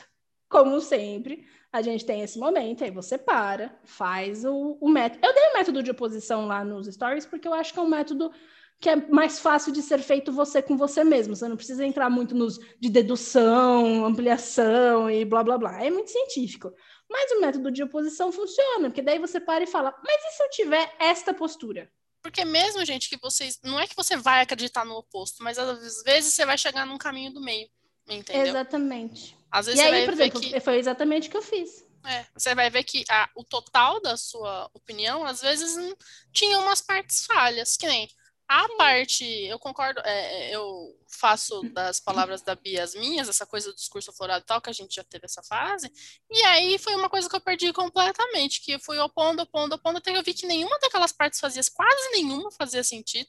[0.48, 5.24] como sempre, a gente tem esse momento, aí você para, faz o, o método.
[5.24, 7.88] Eu dei o método de oposição lá nos stories, porque eu acho que é um
[7.88, 8.32] método
[8.80, 11.36] que é mais fácil de ser feito você com você mesmo.
[11.36, 15.84] Você não precisa entrar muito nos de dedução, ampliação e blá blá blá.
[15.84, 16.72] É muito científico.
[17.08, 20.42] Mas o método de oposição funciona, porque daí você para e fala: mas e se
[20.42, 21.90] eu tiver esta postura?
[22.22, 23.58] Porque mesmo, gente, que vocês.
[23.62, 26.98] Não é que você vai acreditar no oposto, mas às vezes você vai chegar num
[26.98, 27.68] caminho do meio.
[28.08, 28.46] Entendeu?
[28.46, 29.36] Exatamente.
[29.50, 30.60] Às vezes E aí, por exemplo, que.
[30.60, 31.84] foi exatamente o que eu fiz.
[32.06, 35.92] É, você vai ver que a- o total da sua opinião, às vezes, hum,
[36.32, 38.08] tinha umas partes falhas, que nem
[38.52, 43.46] a parte, eu concordo, é, é, eu faço das palavras da Bia as minhas, essa
[43.46, 45.88] coisa do discurso aflorado e tal, que a gente já teve essa fase,
[46.28, 49.98] e aí foi uma coisa que eu perdi completamente, que eu fui opondo, opondo, opondo,
[49.98, 53.28] até que eu vi que nenhuma daquelas partes fazia, quase nenhuma fazia sentido.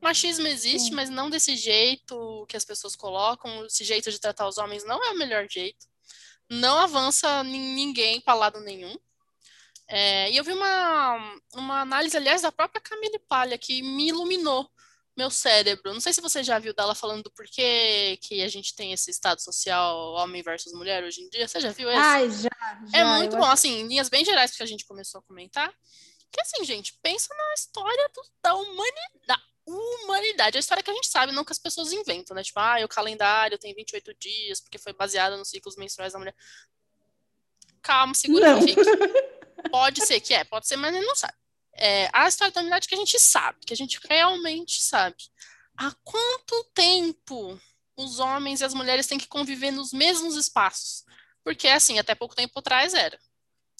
[0.00, 0.94] Machismo existe, Sim.
[0.94, 5.04] mas não desse jeito que as pessoas colocam, esse jeito de tratar os homens não
[5.04, 5.86] é o melhor jeito
[6.50, 8.94] não avança nin- ninguém para lado nenhum.
[9.94, 14.66] É, e eu vi uma, uma análise, aliás, da própria Camille Palha, que me iluminou
[15.14, 15.92] meu cérebro.
[15.92, 19.10] Não sei se você já viu dela falando do porquê que a gente tem esse
[19.10, 21.46] estado social homem versus mulher hoje em dia.
[21.46, 21.98] Você já viu esse?
[22.00, 22.48] Ai, já,
[22.90, 22.98] já.
[22.98, 25.70] é muito bom, acho- assim, em linhas bem gerais, porque a gente começou a comentar.
[26.30, 29.42] Que assim, gente, pensa na história do- da humanidade.
[29.66, 32.42] Humanidade, a história que a gente sabe, não que as pessoas inventam, né?
[32.42, 36.34] Tipo, ah, o calendário tem 28 dias, porque foi baseado nos ciclos menstruais da mulher.
[37.82, 38.60] Calma, segura Não.
[39.72, 41.32] Pode ser que é, pode ser, mas ele não sabe.
[41.74, 45.16] É, a história da humanidade que a gente sabe, que a gente realmente sabe.
[45.78, 47.58] Há quanto tempo
[47.96, 51.04] os homens e as mulheres têm que conviver nos mesmos espaços?
[51.42, 53.18] Porque, assim, até pouco tempo atrás era.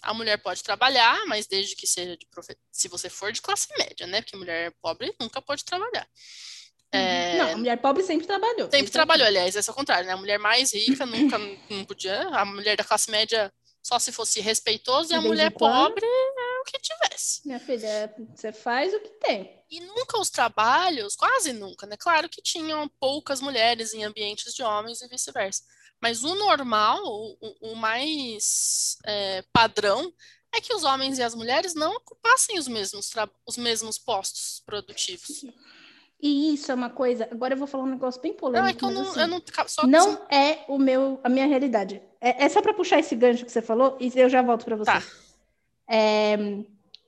[0.02, 2.56] A mulher pode trabalhar, mas desde que seja de profe...
[2.72, 4.22] se você for de classe média, né?
[4.22, 6.08] Porque mulher pobre nunca pode trabalhar.
[6.90, 8.70] É, Não, a mulher pobre sempre trabalhou.
[8.70, 10.14] Sempre trabalhou, aliás, é o contrário, né?
[10.14, 11.38] A mulher mais rica nunca
[11.70, 13.52] não podia, a mulher da classe média
[13.82, 15.88] só se fosse respeitoso e a De vez em mulher quando.
[15.88, 17.40] pobre é o que tivesse.
[17.44, 19.60] Minha filha, você faz o que tem.
[19.70, 21.96] E nunca os trabalhos, quase nunca, né?
[21.96, 25.62] Claro que tinham poucas mulheres em ambientes de homens e vice-versa.
[26.00, 27.36] Mas o normal, o,
[27.72, 30.12] o- mais é, padrão,
[30.54, 33.10] é que os homens e as mulheres não ocupassem os mesmos,
[33.46, 35.44] os mesmos postos produtivos.
[36.22, 37.28] E isso é uma coisa.
[37.32, 38.62] Agora eu vou falar um negócio bem polêmico.
[38.62, 41.46] Não, é que eu não, assim, eu não só não é o meu, a minha
[41.46, 42.00] realidade.
[42.20, 44.76] É, é só para puxar esse gancho que você falou e eu já volto para
[44.76, 44.92] você.
[44.92, 45.02] Tá.
[45.90, 46.36] É,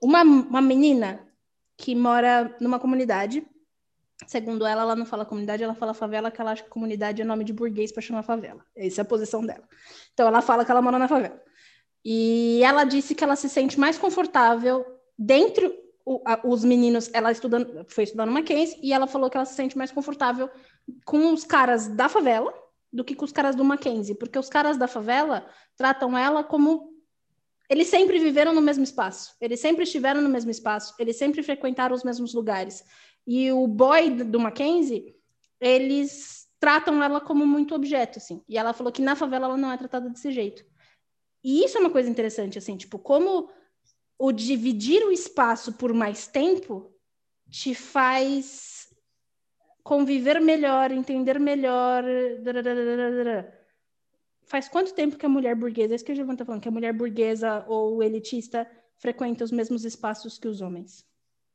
[0.03, 1.21] uma, uma menina
[1.77, 3.47] que mora numa comunidade,
[4.27, 7.25] segundo ela, ela não fala comunidade, ela fala favela, que ela acha que comunidade é
[7.25, 8.67] nome de burguês para chamar favela.
[8.75, 9.63] Essa é a posição dela.
[10.13, 11.41] Então ela fala que ela mora na favela.
[12.05, 14.85] E ela disse que ela se sente mais confortável
[15.17, 15.73] dentro
[16.05, 19.47] o- a- os meninos, ela estudando, foi estudar no Mackenzie e ela falou que ela
[19.47, 20.51] se sente mais confortável
[21.05, 22.53] com os caras da favela
[22.93, 26.93] do que com os caras do Mackenzie, porque os caras da favela tratam ela como
[27.69, 31.95] eles sempre viveram no mesmo espaço, eles sempre estiveram no mesmo espaço, eles sempre frequentaram
[31.97, 32.85] os mesmos lugares.
[33.27, 35.17] E o boy do Mackenzie,
[35.59, 38.43] eles tratam ela como muito objeto, assim.
[38.47, 40.63] E ela falou que na favela ela não é tratada desse jeito.
[41.43, 43.51] E isso é uma coisa interessante, assim, tipo, como
[44.19, 46.93] o dividir o espaço por mais tempo
[47.51, 48.89] te faz
[49.83, 52.03] conviver melhor, entender melhor.
[54.47, 56.69] Faz quanto tempo que a mulher burguesa, é isso que a Giovanna tá falando, que
[56.69, 61.07] a mulher burguesa ou elitista frequenta os mesmos espaços que os homens?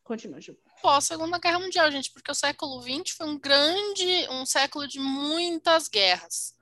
[0.04, 0.58] Continua, Ju.
[0.82, 5.00] Pós Segunda Guerra Mundial, gente, porque o século XX foi um grande, um século de
[5.00, 6.56] muitas guerras.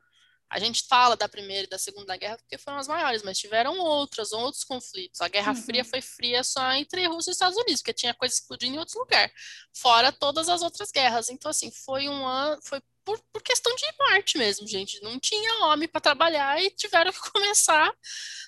[0.50, 3.78] A gente fala da Primeira e da Segunda Guerra porque foram as maiores, mas tiveram
[3.80, 5.20] outras, outros conflitos.
[5.22, 5.62] A Guerra uhum.
[5.62, 8.96] Fria foi fria só entre Rússia e Estados Unidos, porque tinha coisa explodindo em outros
[8.96, 9.32] lugares,
[9.74, 11.30] fora todas as outras guerras.
[11.30, 15.02] Então, assim, foi um ano, foi por, por questão de morte mesmo, gente.
[15.02, 17.92] Não tinha homem para trabalhar e tiveram que começar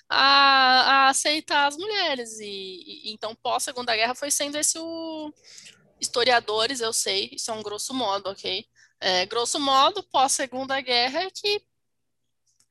[0.08, 2.38] a, a aceitar as mulheres.
[2.40, 5.32] E, e então, pós Segunda Guerra, foi sendo esse o
[6.00, 8.64] historiadores, eu sei, isso é um grosso modo, ok?
[9.00, 11.62] É, grosso modo, pós Segunda Guerra, é que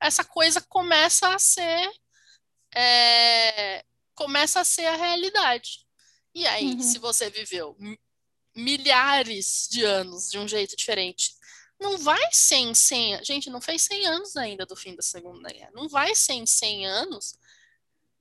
[0.00, 1.90] essa coisa começa a ser
[2.74, 3.84] é,
[4.14, 5.86] começa a ser a realidade.
[6.34, 6.82] E aí, uhum.
[6.82, 7.76] se você viveu
[8.54, 11.34] milhares de anos de um jeito diferente,
[11.80, 15.50] não vai ser em 100 Gente, não fez 100 anos ainda do fim da Segunda
[15.50, 15.70] Guerra.
[15.74, 17.34] Não vai ser em 100 anos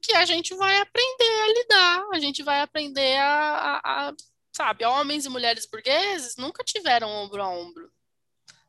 [0.01, 4.13] que a gente vai aprender a lidar, a gente vai aprender a, a, a
[4.53, 7.91] sabe, homens e mulheres burgueses nunca tiveram ombro a ombro.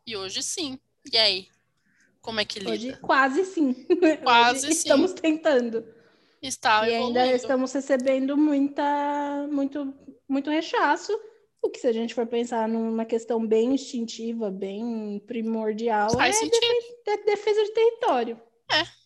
[0.04, 0.78] E hoje sim.
[1.10, 1.48] E aí?
[2.20, 2.72] Como é que lida?
[2.72, 3.74] Hoje quase sim.
[4.22, 4.72] Quase sim.
[4.72, 5.84] Estamos tentando.
[6.42, 9.92] Está e ainda estamos recebendo muita, muito,
[10.28, 11.12] muito rechaço.
[11.62, 16.38] O que, se a gente for pensar numa questão bem instintiva, bem primordial, Faz é
[16.38, 16.60] sentido.
[17.04, 18.40] defesa, defesa de território.
[18.72, 18.99] É.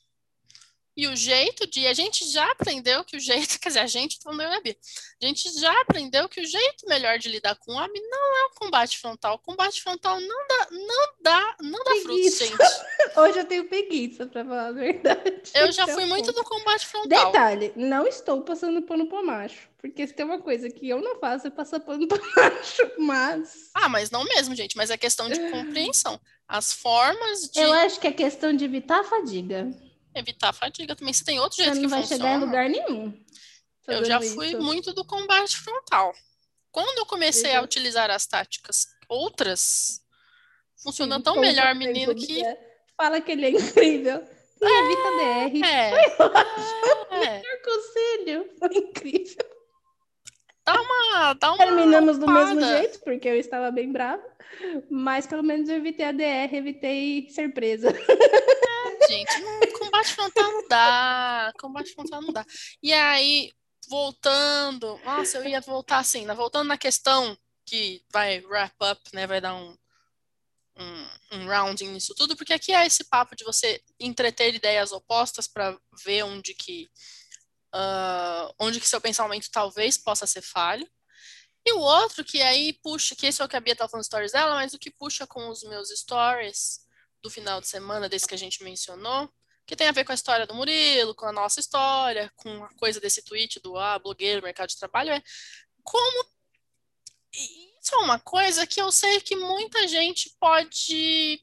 [0.96, 1.86] E o jeito de.
[1.86, 3.58] A gente já aprendeu que o jeito.
[3.60, 4.76] Quer dizer, a gente, falando eu e a Bia,
[5.20, 8.46] a gente já aprendeu que o jeito melhor de lidar com o homem não é
[8.46, 9.34] o combate frontal.
[9.34, 12.56] O combate frontal não dá, não dá, não dá frutos, gente.
[13.16, 15.50] Hoje eu tenho preguiça, pra falar a verdade.
[15.54, 17.26] Eu já fui muito do combate frontal.
[17.26, 19.68] Detalhe, não estou passando pano pro macho.
[19.78, 23.70] Porque se tem uma coisa que eu não faço é passar pano pro macho, mas.
[23.74, 24.76] Ah, mas não mesmo, gente.
[24.76, 26.20] Mas é questão de compreensão.
[26.46, 27.60] As formas de.
[27.60, 29.68] Eu acho que é questão de evitar a fadiga
[30.14, 31.12] evitar a fadiga também.
[31.12, 33.24] Se tem outro jeito Você não vai funciona, chegar em lugar nenhum.
[33.86, 34.62] Eu já fui isso.
[34.62, 36.14] muito do combate frontal.
[36.70, 37.62] Quando eu comecei Exato.
[37.62, 40.00] a utilizar as táticas outras,
[40.82, 42.44] funciona Sim, tão melhor, menino, que.
[42.44, 42.58] é.
[42.96, 44.24] Fala que ele é incrível.
[44.62, 45.66] E evita DR.
[45.66, 46.10] É.
[46.16, 47.14] Foi ótimo.
[47.14, 47.38] É.
[47.38, 48.50] Melhor conselho.
[48.58, 49.54] Foi incrível.
[50.64, 51.34] Dá uma.
[51.34, 54.22] Dá uma Terminamos do mesmo jeito, porque eu estava bem brava.
[54.90, 57.92] Mas pelo menos eu evitei a DR, evitei ser presa.
[59.14, 61.52] Gente, combate frontal não dá.
[61.58, 62.44] Combate frontal não dá.
[62.82, 63.52] E aí,
[63.88, 64.98] voltando.
[65.04, 66.34] Nossa, eu ia voltar assim, né?
[66.34, 67.36] voltando na questão
[67.66, 69.26] que vai wrap up, né?
[69.26, 69.76] Vai dar um,
[70.76, 75.46] um, um rounding nisso tudo, porque aqui é esse papo de você entreter ideias opostas
[75.46, 76.88] para ver onde que.
[77.72, 80.88] ah, onde que seu pensamento talvez possa ser falho.
[81.66, 84.04] E o outro que aí puxa, que esse é o que a Bia tá falando
[84.04, 86.83] stories dela, mas o que puxa com os meus stories
[87.24, 89.32] do final de semana, desse que a gente mencionou,
[89.66, 92.68] que tem a ver com a história do Murilo, com a nossa história, com a
[92.74, 95.22] coisa desse tweet do ah, blogueiro, mercado de trabalho, é
[95.82, 96.26] como.
[97.32, 101.42] Isso é uma coisa que eu sei que muita gente pode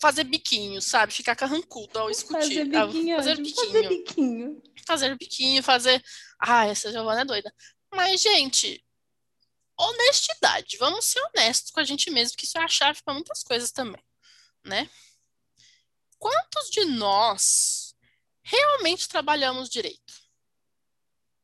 [0.00, 1.14] fazer biquinho, sabe?
[1.14, 2.42] Ficar carrancudo ao escutar.
[2.42, 4.62] Fazer biquinho, fazer biquinho Fazer biquinho.
[4.86, 6.04] fazer biquinho, fazer.
[6.38, 7.54] Ah, essa Giovana é doida.
[7.92, 8.84] Mas, gente,
[9.78, 10.76] honestidade.
[10.76, 13.70] Vamos ser honestos com a gente mesmo, que isso é a chave para muitas coisas
[13.70, 14.02] também,
[14.64, 14.88] né?
[16.18, 17.94] Quantos de nós
[18.42, 20.14] realmente trabalhamos direito?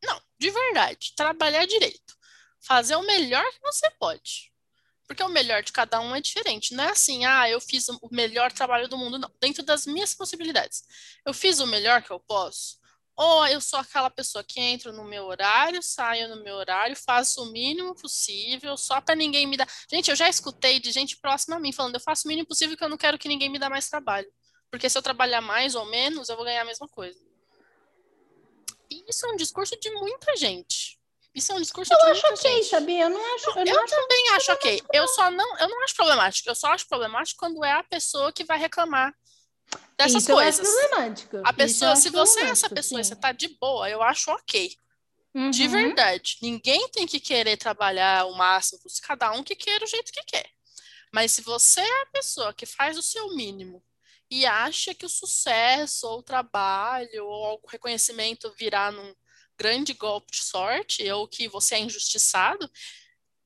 [0.02, 2.18] Não, de verdade, trabalhar direito.
[2.60, 4.50] Fazer o melhor que você pode.
[5.06, 6.74] Porque o melhor de cada um é diferente.
[6.74, 9.30] Não é assim, ah, eu fiz o melhor trabalho do mundo, não.
[9.40, 10.84] Dentro das minhas possibilidades.
[11.26, 12.79] Eu fiz o melhor que eu posso.
[13.22, 17.42] Ou eu sou aquela pessoa que entra no meu horário, saio no meu horário, faço
[17.42, 19.68] o mínimo possível, só para ninguém me dar.
[19.92, 22.78] Gente, eu já escutei de gente próxima a mim falando: eu faço o mínimo possível
[22.78, 24.26] que eu não quero que ninguém me dê mais trabalho.
[24.70, 27.20] Porque se eu trabalhar mais ou menos, eu vou ganhar a mesma coisa.
[28.90, 30.98] E isso é um discurso de muita gente.
[31.34, 32.70] Isso é um discurso Eu de acho muita ok, gente.
[32.70, 33.02] sabia?
[33.04, 33.50] Eu não acho.
[33.50, 34.82] Eu, Eu não acho também acho ok.
[34.94, 36.48] Eu só não, eu não acho problemático.
[36.48, 39.14] Eu só acho problemático quando é a pessoa que vai reclamar
[39.96, 40.68] dessas acho coisas.
[40.68, 41.36] problemático.
[41.44, 43.10] A pessoa, se você é essa pessoa e sim.
[43.10, 44.76] você tá de boa, eu acho ok.
[45.52, 45.70] De Uhum.
[45.70, 46.38] verdade.
[46.42, 50.50] Ninguém tem que querer trabalhar o máximo, cada um que queira o jeito que quer.
[51.12, 53.82] Mas se você é a pessoa que faz o seu mínimo
[54.30, 59.14] e acha que o sucesso, ou o trabalho, ou o reconhecimento virá num
[59.58, 62.70] grande golpe de sorte, ou que você é injustiçado,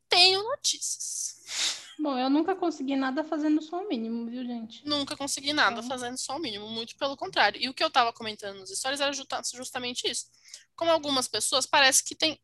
[0.08, 1.83] tenho notícias.
[2.04, 4.86] Bom, eu nunca consegui nada fazendo só o mínimo, viu, gente?
[4.86, 5.88] Nunca consegui nada Então.
[5.88, 7.58] fazendo só o mínimo, muito pelo contrário.
[7.58, 10.26] E o que eu estava comentando nos stories era justa- justamente isso.
[10.76, 12.38] Como algumas pessoas parece que têm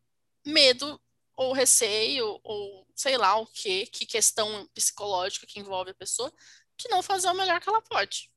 [0.47, 0.99] medo
[1.37, 6.33] ou receio ou sei lá o que, que questão psicológica que envolve a pessoa,
[6.79, 8.31] de não fazer o melhor que ela pode.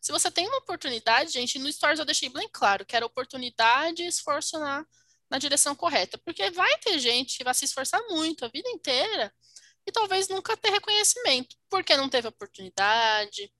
[0.00, 4.02] Se você tem uma oportunidade, gente, no stories eu deixei bem claro que era oportunidade
[4.02, 4.86] e esforço na,
[5.28, 6.16] na direção correta.
[6.24, 9.30] Porque vai ter gente que vai se esforçar muito a vida inteira
[9.86, 13.52] e talvez nunca ter reconhecimento, porque não teve oportunidade,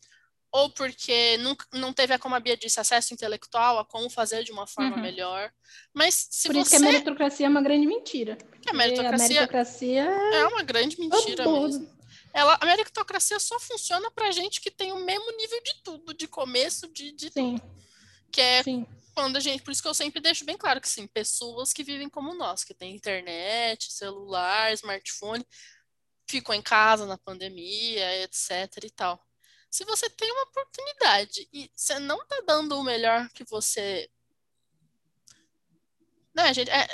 [0.52, 4.52] ou porque nunca, não teve, como a Bia disse, acesso intelectual a como fazer de
[4.52, 5.02] uma forma uhum.
[5.02, 5.50] melhor.
[5.94, 6.60] Mas se Por você...
[6.60, 8.36] isso que a meritocracia é uma grande mentira.
[8.68, 11.90] A meritocracia, a meritocracia é uma grande mentira mesmo.
[12.34, 16.28] Ela, a meritocracia só funciona para gente que tem o mesmo nível de tudo, de
[16.28, 17.58] começo, de, de Sim.
[17.58, 17.72] tudo.
[18.30, 18.86] Que é Sim.
[19.14, 19.62] quando a gente.
[19.62, 22.62] Por isso que eu sempre deixo bem claro que sim, pessoas que vivem como nós,
[22.62, 25.46] que têm internet, celular, smartphone,
[26.32, 28.84] ficam em casa na pandemia, etc.
[28.84, 29.22] e tal.
[29.70, 34.10] Se você tem uma oportunidade e você não está dando o melhor que você.
[36.34, 36.70] Né, gente?
[36.70, 36.88] É,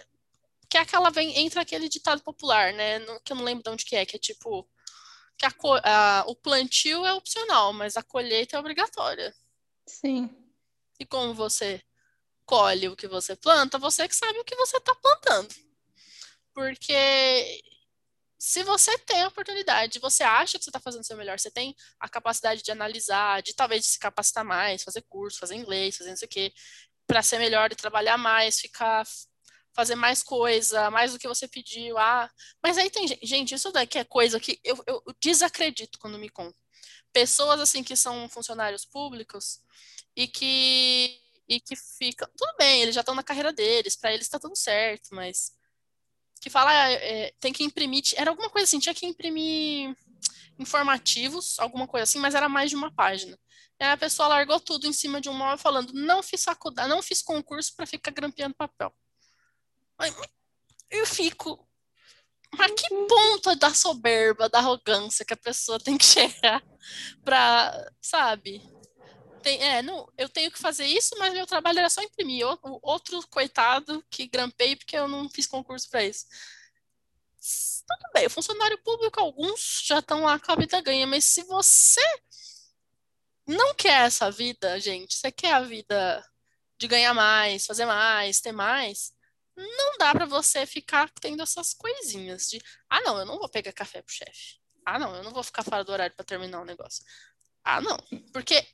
[0.68, 2.98] que é aquela vem, entra aquele ditado popular, né?
[2.98, 4.68] No, que eu não lembro de onde que é, que é tipo
[5.36, 9.32] que a, a, o plantio é opcional, mas a colheita é obrigatória.
[9.86, 10.28] Sim.
[10.98, 11.80] E como você
[12.44, 15.54] colhe o que você planta, você que sabe o que você está plantando.
[16.52, 17.62] Porque
[18.38, 21.50] se você tem a oportunidade, você acha que você está fazendo o seu melhor, você
[21.50, 26.12] tem a capacidade de analisar, de talvez se capacitar mais, fazer curso, fazer inglês, fazer
[26.12, 26.52] isso aqui,
[27.06, 29.04] para ser melhor e trabalhar mais, ficar
[29.74, 31.96] fazer mais coisa, mais do que você pediu.
[31.98, 32.28] Ah,
[32.62, 36.60] mas aí tem gente, isso daqui é coisa que eu, eu desacredito quando me contam.
[37.12, 39.60] Pessoas assim que são funcionários públicos
[40.16, 44.26] e que e que ficam, tudo bem, eles já estão na carreira deles, para eles
[44.26, 45.52] está tudo certo, mas
[46.40, 49.96] que fala, é, tem que imprimir, era alguma coisa assim, tinha que imprimir
[50.58, 53.38] informativos, alguma coisa assim, mas era mais de uma página.
[53.80, 56.88] E aí a pessoa largou tudo em cima de um móvel falando, não fiz faculdade,
[56.88, 58.92] não fiz concurso para ficar grampeando papel.
[60.90, 61.66] Eu fico.
[62.56, 66.62] Mas que ponto da soberba, da arrogância que a pessoa tem que chegar
[67.22, 68.62] pra, sabe?
[69.42, 72.46] Tem, é, não, eu tenho que fazer isso, mas meu trabalho era só imprimir.
[72.46, 76.26] O, outro coitado que grampei porque eu não fiz concurso para isso.
[77.86, 81.42] Tudo bem, o funcionário público, alguns já estão lá com a vida ganha, mas se
[81.44, 82.02] você
[83.46, 86.24] não quer essa vida, gente, você quer a vida
[86.78, 89.12] de ganhar mais, fazer mais, ter mais,
[89.56, 93.72] não dá para você ficar tendo essas coisinhas de, ah, não, eu não vou pegar
[93.72, 94.60] café pro chefe.
[94.84, 97.04] Ah, não, eu não vou ficar fora do horário para terminar o negócio.
[97.64, 97.98] Ah, não,
[98.32, 98.66] porque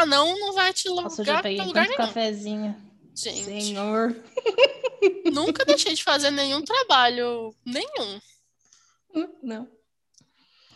[0.00, 1.96] ah, não, não vai te Nossa, já peguei lugar nenhum.
[1.96, 2.92] cafezinho.
[3.14, 4.16] Gente, Senhor.
[5.32, 8.20] Nunca deixei de fazer nenhum trabalho, nenhum.
[9.42, 9.68] Não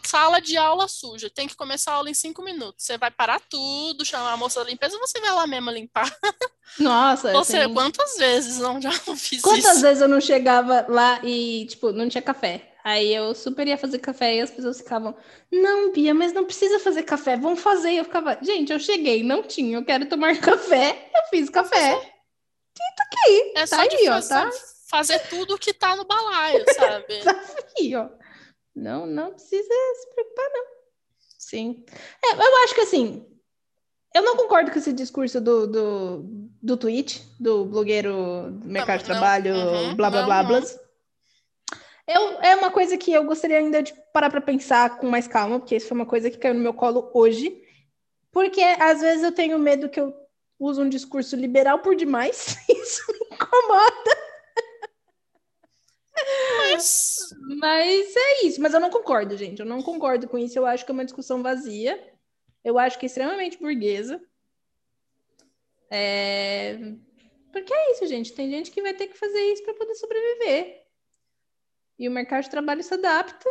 [0.07, 2.85] sala de aula suja, tem que começar a aula em cinco minutos.
[2.85, 6.11] Você vai parar tudo, chamar a moça da limpeza, você vai lá mesmo limpar.
[6.79, 7.75] Nossa, você, assim...
[7.75, 9.69] quantas vezes não já não fiz quantas isso?
[9.69, 12.76] Quantas vezes eu não chegava lá e, tipo, não tinha café?
[12.87, 15.13] Aí eu super ia fazer café e as pessoas ficavam,
[15.51, 17.95] não, Bia, mas não precisa fazer café, vamos fazer.
[17.95, 21.97] Eu ficava, gente, eu cheguei, não tinha, eu quero tomar café, eu fiz café.
[21.97, 24.49] Tá aqui, é tá só aí, ó, tá?
[24.89, 27.23] Fazer tudo que tá no balaio, sabe?
[27.27, 28.09] tá aqui, ó.
[28.73, 30.65] Não, não precisa se preocupar, não.
[31.41, 31.85] Sim.
[32.25, 33.27] É, eu acho que assim,
[34.15, 36.25] eu não concordo com esse discurso do, do,
[36.63, 40.86] do tweet, do blogueiro do mercado de trabalho, uhum, blá blá blá blá.
[42.07, 45.59] Eu, é uma coisa que eu gostaria ainda de parar para pensar com mais calma,
[45.59, 47.63] porque isso foi uma coisa que caiu no meu colo hoje.
[48.31, 50.15] Porque às vezes eu tenho medo que eu
[50.59, 52.57] use um discurso liberal por demais.
[52.69, 54.27] Isso me incomoda.
[56.59, 57.17] Mas...
[57.59, 58.61] Mas é isso.
[58.61, 59.61] Mas eu não concordo, gente.
[59.61, 60.59] Eu não concordo com isso.
[60.59, 62.13] Eu acho que é uma discussão vazia.
[62.65, 64.21] Eu acho que é extremamente burguesa.
[65.91, 66.79] É...
[67.53, 68.33] Porque é isso, gente.
[68.33, 70.86] Tem gente que vai ter que fazer isso para poder sobreviver.
[71.99, 73.49] E o mercado de trabalho se adapta.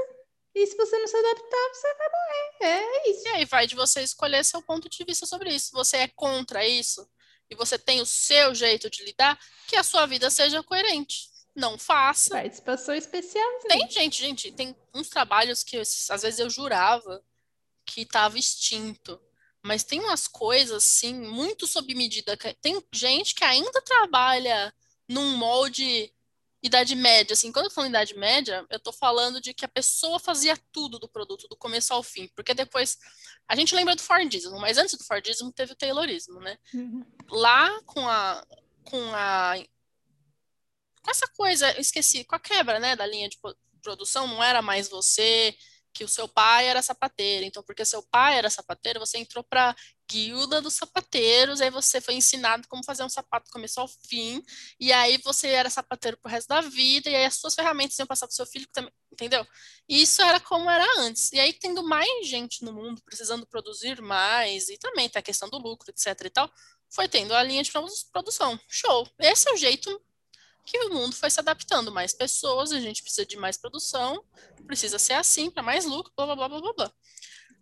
[0.54, 2.76] E se você não se adaptar, você vai morrer.
[2.76, 3.28] É isso.
[3.28, 5.72] E aí vai de você escolher seu ponto de vista sobre isso.
[5.74, 7.08] Você é contra isso
[7.50, 9.38] e você tem o seu jeito de lidar,
[9.68, 12.32] que a sua vida seja coerente não faça.
[12.32, 13.60] Participação especial.
[13.68, 17.24] Tem gente, gente, tem uns trabalhos que às vezes eu jurava
[17.86, 19.20] que estava extinto.
[19.64, 22.38] Mas tem umas coisas, assim, muito sob medida.
[22.62, 24.74] Tem gente que ainda trabalha
[25.08, 26.14] num molde
[26.66, 27.34] idade média.
[27.34, 31.00] Assim, quando eu falo idade média, eu tô falando de que a pessoa fazia tudo
[31.00, 32.28] do produto, do começo ao fim.
[32.36, 32.98] Porque depois.
[33.48, 36.58] A gente lembra do Fordismo, mas antes do Fordismo teve o Taylorismo, né?
[36.74, 37.06] Uhum.
[37.30, 38.44] Lá com a,
[38.84, 39.56] com a
[41.06, 43.38] com essa coisa, esqueci, com a quebra, né, da linha de
[43.80, 45.56] produção, não era mais você,
[45.94, 47.46] que o seu pai era sapateiro.
[47.46, 49.76] Então, porque seu pai era sapateiro, você entrou para
[50.10, 54.44] guilda dos sapateiros, aí você foi ensinado como fazer um sapato começo ao fim,
[54.80, 58.08] e aí você era sapateiro pro resto da vida, e aí as suas ferramentas iam
[58.08, 59.46] passar pro seu filho também, entendeu?
[59.88, 61.32] Isso era como era antes.
[61.32, 65.50] E aí, tendo mais gente no mundo, precisando produzir mais, e também tá a questão
[65.50, 66.52] do lucro, etc e tal,
[66.90, 67.72] foi tendo a linha de
[68.12, 68.60] produção.
[68.70, 69.08] Show.
[69.20, 70.02] Esse é o jeito
[70.66, 74.24] que o mundo foi se adaptando, mais pessoas, a gente precisa de mais produção,
[74.66, 76.94] precisa ser assim para mais lucro, blá blá blá blá blá.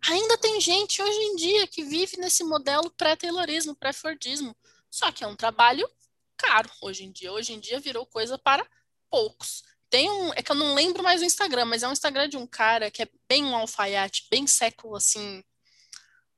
[0.09, 4.55] Ainda tem gente hoje em dia que vive nesse modelo pré-taylorismo, pré-fordismo,
[4.89, 5.89] só que é um trabalho
[6.37, 7.31] caro hoje em dia.
[7.31, 8.67] Hoje em dia virou coisa para
[9.09, 9.63] poucos.
[9.89, 12.35] Tem um, é que eu não lembro mais o Instagram, mas é um Instagram de
[12.35, 15.43] um cara que é bem um alfaiate, bem século assim,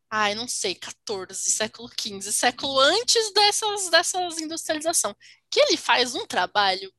[0.09, 5.15] ai, não sei, 14, século 15, século antes dessas, dessas industrialização,
[5.49, 6.93] que ele faz um trabalho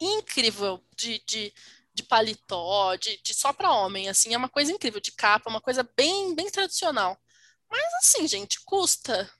[0.00, 1.52] incrível de, de,
[1.98, 5.60] de paletó, de, de só para homem, assim, é uma coisa incrível, de capa, uma
[5.60, 7.18] coisa bem, bem tradicional.
[7.70, 9.30] Mas assim, gente, custa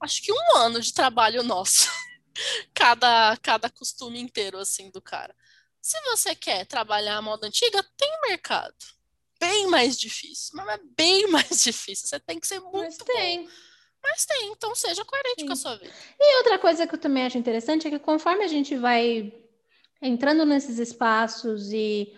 [0.00, 1.90] acho que um ano de trabalho nosso.
[2.74, 5.34] cada, cada costume inteiro, assim, do cara.
[5.80, 8.74] Se você quer trabalhar a moda antiga, tem mercado.
[9.38, 12.08] Bem mais difícil, mas é bem mais difícil.
[12.08, 13.44] Você tem que ser muito mas tem.
[13.44, 13.52] Bom.
[14.02, 15.46] Mas tem, então seja coerente Sim.
[15.46, 15.92] com a sua vida.
[16.18, 19.32] E outra coisa que eu também acho interessante é que conforme a gente vai
[20.00, 22.14] entrando nesses espaços e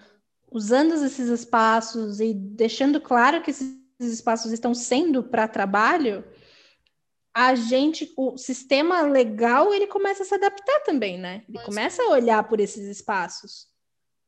[0.50, 6.24] usando esses espaços e deixando claro que esses espaços estão sendo para trabalho,
[7.34, 11.44] a gente, o sistema legal, ele começa a se adaptar também, né?
[11.48, 13.68] Ele começa a olhar por esses espaços.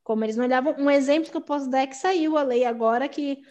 [0.04, 0.76] Como eles não olhavam.
[0.78, 3.42] Um exemplo que eu posso dar é que saiu a lei agora que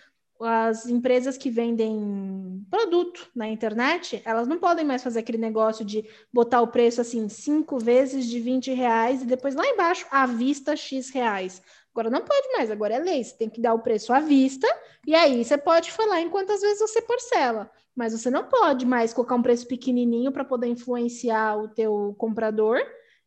[0.41, 6.07] as empresas que vendem produto na internet, elas não podem mais fazer aquele negócio de
[6.31, 10.75] botar o preço assim, cinco vezes de 20 reais e depois lá embaixo, à vista,
[10.75, 11.61] X reais.
[11.91, 14.67] Agora não pode mais, agora é lei, você tem que dar o preço à vista,
[15.05, 17.69] e aí você pode falar em quantas vezes você parcela.
[17.95, 22.79] Mas você não pode mais colocar um preço pequenininho para poder influenciar o teu comprador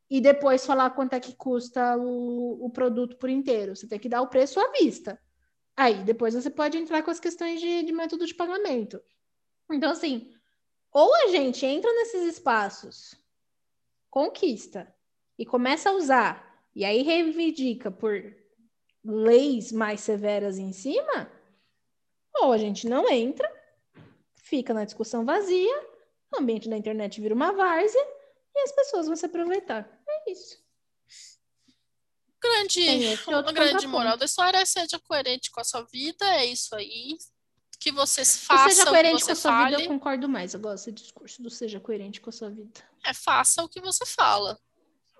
[0.08, 3.76] e depois falar quanto é que custa o, o produto por inteiro.
[3.76, 5.18] Você tem que dar o preço à vista.
[5.76, 9.02] Aí, depois você pode entrar com as questões de, de método de pagamento.
[9.70, 10.32] Então, assim,
[10.92, 13.14] ou a gente entra nesses espaços,
[14.10, 14.94] conquista
[15.38, 18.12] e começa a usar, e aí reivindica por
[19.04, 21.32] leis mais severas em cima,
[22.34, 23.50] ou a gente não entra
[24.52, 25.88] fica na discussão vazia,
[26.30, 28.06] o ambiente da internet vira uma várzea
[28.54, 29.88] e as pessoas vão se aproveitar.
[30.06, 30.62] É isso.
[32.42, 36.74] Grande, uma grande moral da história é seja coerente com a sua vida, é isso
[36.74, 37.16] aí.
[37.78, 38.70] Que vocês façam.
[38.70, 40.54] seja coerente com a sua vida, eu concordo mais.
[40.54, 42.70] Eu gosto desse discurso do seja coerente com a sua vida.
[43.04, 44.58] É, faça o que você fala.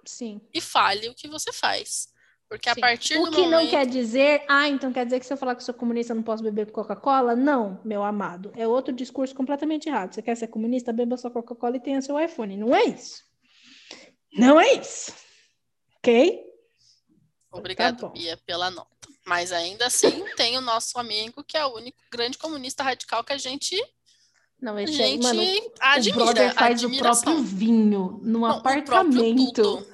[0.04, 0.40] Sim.
[0.52, 2.08] E fale o que você faz.
[2.48, 2.80] Porque a Sim.
[2.80, 3.62] partir o do que momento...
[3.62, 6.16] não quer dizer, ah, então quer dizer que se eu falar que sou comunista eu
[6.16, 7.34] não posso beber Coca-Cola?
[7.34, 8.52] Não, meu amado.
[8.54, 10.12] É outro discurso completamente errado.
[10.12, 12.56] Você quer ser comunista, beba sua Coca-Cola e tenha seu iPhone.
[12.56, 13.24] Não é isso.
[14.36, 15.14] Não é isso.
[15.96, 16.51] Ok?
[17.52, 18.90] Obrigado, tá Bia, pela nota.
[19.24, 23.32] Mas ainda assim, tem o nosso amigo, que é o único grande comunista radical que
[23.32, 23.76] a gente
[24.60, 26.22] não, esse a gente aí, mano, admira.
[26.22, 27.20] O brother faz admiração.
[27.20, 29.84] o próprio vinho no não, apartamento.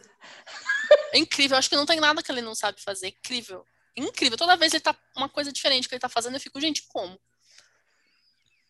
[1.12, 3.09] É incrível, acho que não tem nada que ele não sabe fazer.
[3.09, 3.64] Incrível.
[3.96, 4.36] Incrível.
[4.36, 7.18] Toda vez ele tá uma coisa diferente que ele tá fazendo, eu fico, gente, como?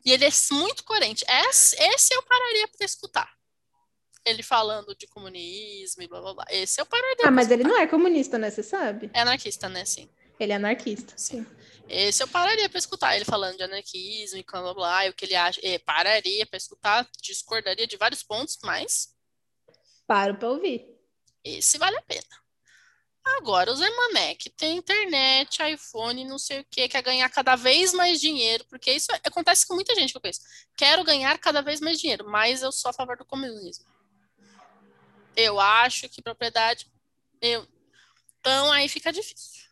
[0.05, 1.25] E ele é muito coerente.
[1.29, 3.38] Esse, esse eu pararia para escutar.
[4.29, 6.45] Ele falando de comunismo e blá blá blá.
[6.51, 8.51] Esse eu pararia Ah, mas ele não é comunista, né?
[8.51, 9.11] Você sabe?
[9.15, 9.85] É anarquista, né?
[9.85, 10.09] Sim.
[10.39, 11.45] Ele é anarquista, sim.
[11.89, 13.17] Esse eu pararia para escutar.
[13.17, 15.61] Ele falando de anarquismo e blá blá blá, e o que ele acha.
[15.65, 19.15] É, pararia para escutar, discordaria de vários pontos, mas.
[20.07, 20.87] Paro para ouvir.
[21.43, 22.49] Esse vale a pena.
[23.37, 27.57] Agora, o Zé Mané, que tem internet, iPhone, não sei o que, quer ganhar cada
[27.57, 30.41] vez mais dinheiro, porque isso acontece com muita gente que eu conheço.
[30.77, 33.85] Quero ganhar cada vez mais dinheiro, mas eu sou a favor do comunismo.
[35.39, 36.91] Eu acho que propriedade.
[37.41, 37.65] Eu...
[38.41, 39.69] Então aí fica difícil.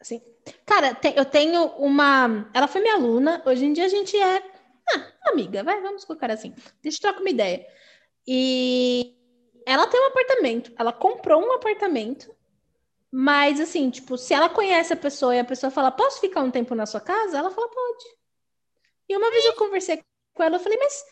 [0.00, 0.20] Assim,
[0.66, 2.50] cara, eu tenho uma.
[2.52, 4.42] Ela foi minha aluna, hoje em dia a gente é.
[4.92, 6.52] Ah, amiga, vai, vamos colocar assim.
[6.82, 7.64] Deixa eu trocar uma ideia.
[8.26, 9.16] E
[9.64, 12.34] ela tem um apartamento, ela comprou um apartamento,
[13.12, 16.50] mas assim, tipo, se ela conhece a pessoa e a pessoa fala, posso ficar um
[16.50, 17.38] tempo na sua casa?
[17.38, 18.04] Ela fala, pode.
[19.08, 20.02] E uma vez eu conversei
[20.34, 21.04] com ela, eu falei, mas,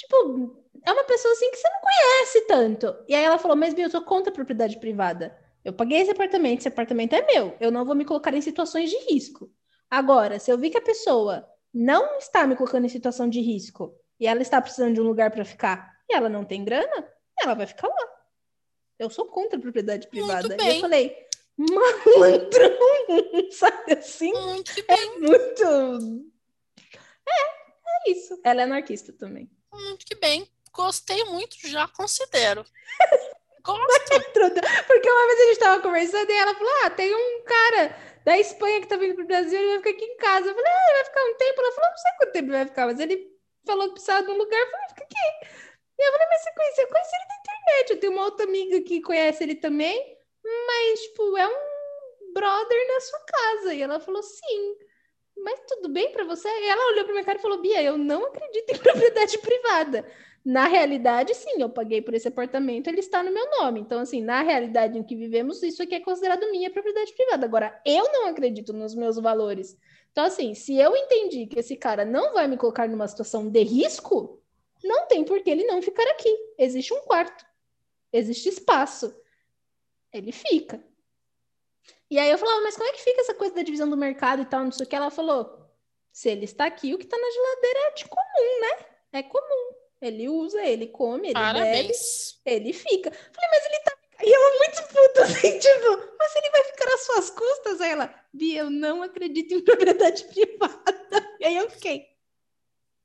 [0.00, 2.96] tipo, é uma pessoa assim que você não conhece tanto.
[3.08, 5.36] E aí ela falou, mas, eu sou contra a propriedade privada.
[5.64, 7.56] Eu paguei esse apartamento, esse apartamento é meu.
[7.60, 9.50] Eu não vou me colocar em situações de risco.
[9.90, 13.94] Agora, se eu vi que a pessoa não está me colocando em situação de risco
[14.18, 17.54] e ela está precisando de um lugar para ficar e ela não tem grana, ela
[17.54, 18.08] vai ficar lá.
[18.98, 20.56] Eu sou contra a propriedade privada.
[20.62, 21.16] E eu falei,
[21.56, 22.70] malandrão,
[23.52, 24.32] sabe assim?
[24.32, 24.96] Muito é bem.
[24.96, 26.30] É muito.
[27.28, 28.40] É, é isso.
[28.44, 29.50] Ela é anarquista também.
[29.72, 30.48] Muito que bem.
[30.72, 32.64] Gostei muito, já considero.
[33.62, 34.20] Gosto.
[34.86, 38.38] Porque uma vez a gente estava conversando e ela falou: Ah, tem um cara da
[38.38, 40.48] Espanha que tá vindo pro Brasil, ele vai ficar aqui em casa.
[40.48, 41.60] Eu falei, ah, ele vai ficar um tempo.
[41.60, 44.30] Ela falou, não sei quanto tempo ele vai ficar, mas ele falou que precisava de
[44.30, 44.60] um lugar.
[44.60, 45.46] Eu falei, fica aqui.
[45.98, 46.84] E eu falei, mas você conheceu?
[46.84, 47.90] Eu conheci ele na internet.
[47.90, 53.00] Eu tenho uma outra amiga que conhece ele também, mas, tipo, é um brother na
[53.00, 53.74] sua casa.
[53.74, 54.76] E ela falou, sim.
[55.42, 56.48] Mas tudo bem para você?
[56.48, 60.06] E ela olhou para minha cara e falou, Bia, eu não acredito em propriedade privada.
[60.44, 63.80] Na realidade, sim, eu paguei por esse apartamento, ele está no meu nome.
[63.80, 67.44] Então, assim, na realidade em que vivemos, isso aqui é considerado minha propriedade privada.
[67.44, 69.76] Agora, eu não acredito nos meus valores.
[70.10, 73.62] Então, assim, se eu entendi que esse cara não vai me colocar numa situação de
[73.62, 74.42] risco,
[74.82, 76.34] não tem por que ele não ficar aqui.
[76.58, 77.44] Existe um quarto,
[78.12, 79.14] existe espaço.
[80.12, 80.82] Ele fica.
[82.10, 84.42] E aí eu falava, mas como é que fica essa coisa da divisão do mercado
[84.42, 84.96] e tal, não sei o que?
[84.96, 85.60] Ela falou,
[86.12, 88.86] se ele está aqui, o que está na geladeira é de comum, né?
[89.12, 89.74] É comum.
[90.00, 92.40] Ele usa, ele come, ele Parabéns.
[92.44, 93.10] bebe, ele fica.
[93.10, 93.92] Falei, mas ele tá.
[94.22, 97.80] E ela muito puta, assim, tipo, mas ele vai ficar às suas custas?
[97.80, 101.36] Aí ela, Bia, eu não acredito em propriedade privada.
[101.38, 102.06] E aí eu fiquei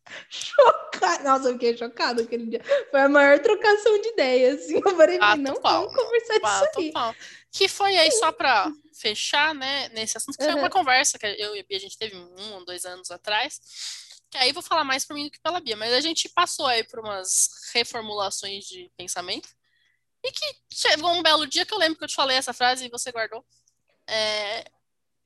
[0.30, 1.24] chocada.
[1.24, 2.62] Nossa, eu fiquei chocada aquele dia.
[2.92, 4.64] Foi a maior trocação de ideias.
[4.64, 4.82] Assim.
[4.84, 5.84] Eu falei, Bato não pau.
[5.84, 7.16] vamos conversar Bato disso aí.
[7.52, 10.52] Que foi aí, só pra fechar, né, nesse assunto, que uhum.
[10.52, 13.12] foi uma conversa que eu e a Bia, a gente teve um ou dois anos
[13.12, 13.60] atrás
[14.30, 16.66] que aí vou falar mais por mim do que pela Bia, mas a gente passou
[16.66, 19.48] aí por umas reformulações de pensamento
[20.24, 22.86] e que chegou um belo dia que eu lembro que eu te falei essa frase
[22.86, 23.46] e você guardou.
[24.08, 24.66] É,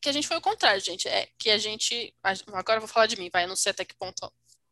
[0.01, 1.07] que a gente foi o contrário, gente.
[1.07, 2.13] É que a gente.
[2.53, 4.31] Agora eu vou falar de mim, vai, eu não sei até que ponto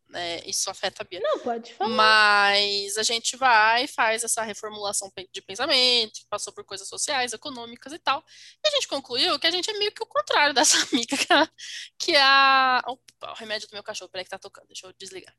[0.10, 1.20] né, isso afeta a Bia.
[1.22, 1.89] Não, pode falar.
[1.89, 7.91] Mas a gente vai e faz essa reformulação de pensamento, passou por coisas sociais, econômicas
[7.91, 8.24] e tal.
[8.64, 11.34] E a gente concluiu que a gente é meio que o contrário dessa amiga, que
[11.34, 11.49] a.
[11.99, 15.36] Que a opa, o remédio do meu cachorro, peraí que tá tocando, deixa eu desligar.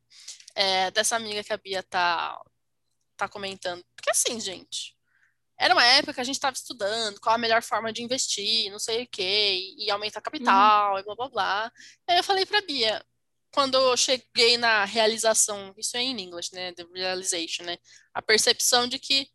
[0.55, 2.39] É, dessa amiga que a Bia tá,
[3.17, 3.85] tá comentando.
[3.97, 4.97] Porque assim, gente.
[5.61, 8.79] Era uma época que a gente estava estudando qual a melhor forma de investir, não
[8.79, 10.99] sei o quê, e, aumentar capital, uhum.
[11.01, 11.73] e blá blá blá.
[12.09, 13.05] Aí eu falei pra Bia,
[13.53, 16.73] quando eu cheguei na realização, isso é em inglês, né?
[16.73, 17.79] The realization, né?
[18.13, 19.31] A percepção de que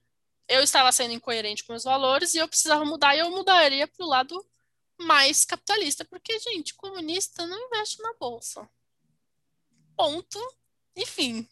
[0.48, 4.06] eu estava sendo incoerente com os valores e eu precisava mudar, e eu mudaria para
[4.06, 4.46] o lado
[5.00, 8.70] mais capitalista, porque, gente, comunista não investe na bolsa.
[9.96, 10.40] Ponto.
[10.96, 11.48] Enfim.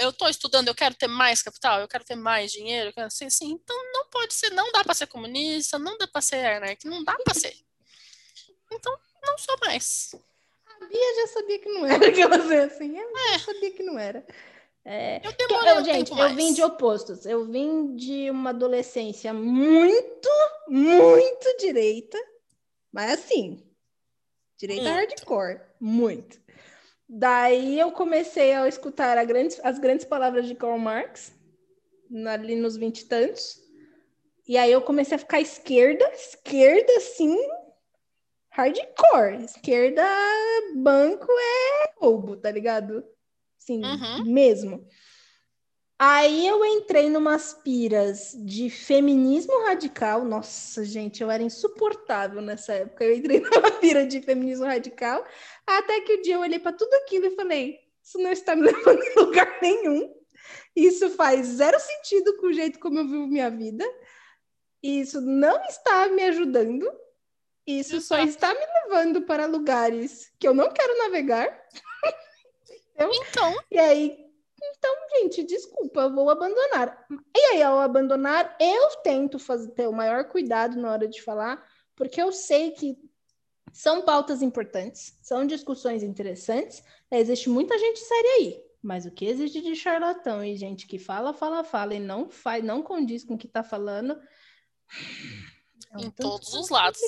[0.00, 3.10] Eu estou estudando, eu quero ter mais capital, eu quero ter mais dinheiro, eu quero
[3.10, 3.52] ser assim.
[3.52, 7.04] Então não pode ser, não dá para ser comunista, não dá para ser anarquista, não
[7.04, 7.54] dá para ser.
[8.72, 10.14] Então não sou mais.
[10.86, 12.96] A Bia já sabia que não era aquela coisa assim.
[12.96, 13.38] Eu é.
[13.38, 14.24] sabia que não era.
[14.84, 17.26] É, eu demorei eu, um gente, eu vim de opostos.
[17.26, 20.28] Eu vim de uma adolescência muito,
[20.68, 22.16] muito direita,
[22.92, 23.66] mas assim,
[24.56, 24.94] direita muito.
[24.94, 26.38] hardcore, muito.
[27.08, 31.32] Daí eu comecei a escutar a grandes, as grandes palavras de Karl Marx,
[32.28, 33.60] ali nos vinte e tantos.
[34.46, 37.36] E aí eu comecei a ficar esquerda, esquerda, assim,
[38.56, 39.44] hardcore.
[39.44, 40.02] Esquerda,
[40.74, 43.04] banco é roubo, tá ligado?
[43.58, 44.24] Sim, uhum.
[44.24, 44.86] mesmo.
[45.98, 50.24] Aí eu entrei numas piras de feminismo radical.
[50.24, 53.04] Nossa, gente, eu era insuportável nessa época.
[53.04, 55.24] Eu entrei numa pira de feminismo radical,
[55.66, 58.56] até que o um dia eu olhei para tudo aquilo e falei: isso não está
[58.56, 60.14] me levando a lugar nenhum.
[60.74, 63.84] Isso faz zero sentido com o jeito como eu vivo minha vida.
[64.82, 66.86] Isso não está me ajudando.
[67.66, 71.48] Isso só está me levando para lugares que eu não quero navegar.
[72.96, 73.54] então.
[73.70, 74.26] E aí,
[74.62, 77.06] então, gente, desculpa, eu vou abandonar.
[77.34, 81.62] E aí, ao abandonar, eu tento fazer, ter o maior cuidado na hora de falar,
[81.94, 82.96] porque eu sei que
[83.72, 86.82] são pautas importantes, são discussões interessantes.
[87.10, 91.34] Existe muita gente séria aí, mas o que existe de charlatão e gente que fala,
[91.34, 94.18] fala, fala e não faz, não condiz com o que está falando,
[95.90, 97.00] é um em todos os lados.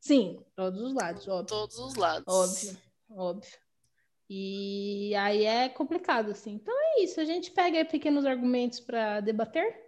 [0.00, 1.46] Sim, todos os lados, óbvio.
[1.46, 2.26] Todos os lados.
[2.26, 2.78] Óbvio,
[3.10, 3.58] óbvio.
[4.28, 6.54] E aí é complicado, assim.
[6.54, 9.84] Então é isso, a gente pega pequenos argumentos para debater.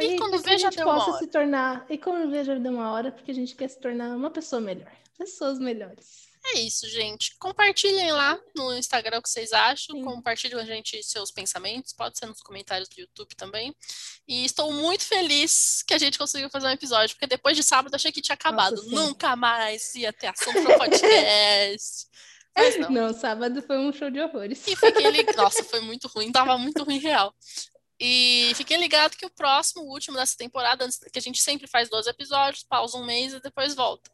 [0.00, 1.84] E quando vê, já deu possa se tornar.
[1.90, 4.60] E quando vê, já deu uma hora, porque a gente quer se tornar uma pessoa
[4.60, 4.92] melhor.
[5.18, 6.29] Pessoas melhores.
[6.52, 7.36] É isso, gente.
[7.38, 9.96] Compartilhem lá no Instagram o que vocês acham.
[9.96, 10.04] Sim.
[10.04, 11.92] Compartilhem com a gente seus pensamentos.
[11.92, 13.74] Pode ser nos comentários do YouTube também.
[14.26, 17.94] E estou muito feliz que a gente conseguiu fazer um episódio, porque depois de sábado
[17.94, 18.76] achei que tinha acabado.
[18.76, 22.08] Nossa, Nunca mais ia ter assunto no podcast.
[22.56, 22.90] Mas não.
[22.90, 24.66] não, sábado foi um show de horrores.
[24.66, 25.36] E fiquei ligado.
[25.38, 27.32] Nossa, foi muito ruim, tava muito ruim real.
[27.98, 31.88] E fiquei ligado que o próximo, o último dessa temporada, que a gente sempre faz
[31.88, 34.10] 12 episódios, pausa um mês e depois volta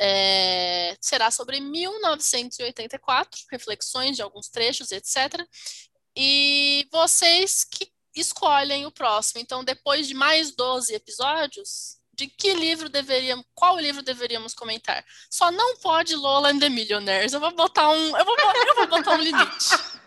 [0.00, 5.46] é, será sobre 1984, reflexões de alguns trechos, etc.
[6.16, 9.40] E vocês que escolhem o próximo.
[9.40, 15.04] Então, depois de mais 12 episódios, de que livro deveríamos, qual livro deveríamos comentar?
[15.30, 17.32] Só não pode Lola and the Millionaires.
[17.32, 19.68] Eu vou botar um, eu vou, eu vou botar um limite.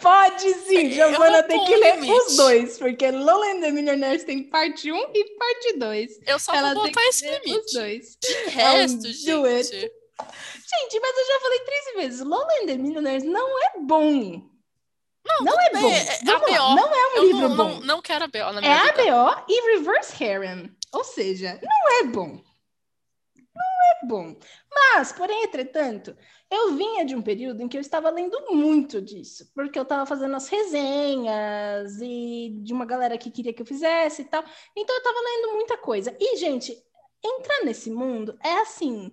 [0.00, 2.12] Pode sim, Giovana tem que ler limite.
[2.12, 6.20] os dois, porque Lola and the Millionaires tem parte 1 e parte 2.
[6.26, 7.72] Eu só Ela vou tem botar que esse ler os limite.
[7.74, 8.16] dois.
[8.20, 9.64] De resto, do it.
[9.64, 9.92] gente.
[10.68, 14.42] Gente, mas eu já falei três vezes, Lola and the Millionaires não é bom.
[15.28, 15.90] Não, Não é bem, bom.
[15.90, 17.68] é- é Vamos lá, não é um Eu livro não, bom.
[17.68, 19.02] não, não quero a BO na É minha vida.
[19.12, 20.76] ABO e Reverse Harem.
[20.92, 22.40] Ou seja, não é bom.
[23.54, 23.62] Não
[24.02, 24.36] é bom.
[24.72, 26.16] Mas, porém, entretanto,
[26.50, 30.06] eu vinha de um período em que eu estava lendo muito disso, porque eu estava
[30.06, 34.44] fazendo as resenhas e de uma galera que queria que eu fizesse e tal.
[34.76, 36.16] Então, eu estava lendo muita coisa.
[36.20, 36.76] E, gente,
[37.24, 39.10] entrar nesse mundo é assim: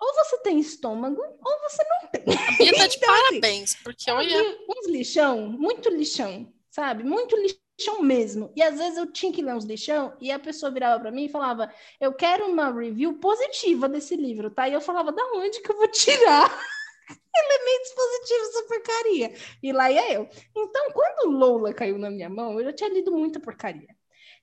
[0.00, 2.22] ou você tem estômago, ou você não tem.
[2.22, 4.58] A Bia tá de Então, assim, parabéns, porque olha.
[4.68, 7.02] Uns lixão, muito lixão, sabe?
[7.02, 7.61] Muito lixão
[8.02, 8.52] mesmo.
[8.54, 11.24] E às vezes eu tinha que ler uns lixão e a pessoa virava para mim
[11.24, 14.68] e falava: Eu quero uma review positiva desse livro, tá?
[14.68, 16.48] E eu falava: Da onde que eu vou tirar
[17.36, 19.34] elementos positivos dessa porcaria?
[19.62, 20.28] E lá ia eu.
[20.56, 23.88] Então, quando Lola caiu na minha mão, eu já tinha lido muita porcaria.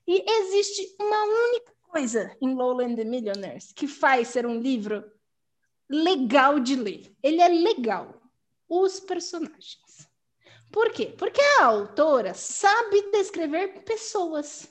[0.06, 5.04] E existe uma única coisa em Lola and the Millionaires que faz ser um livro
[5.88, 7.14] legal de ler.
[7.22, 8.20] Ele é legal.
[8.68, 9.89] Os personagens.
[10.70, 11.14] Por quê?
[11.18, 14.68] Porque a autora sabe descrever pessoas.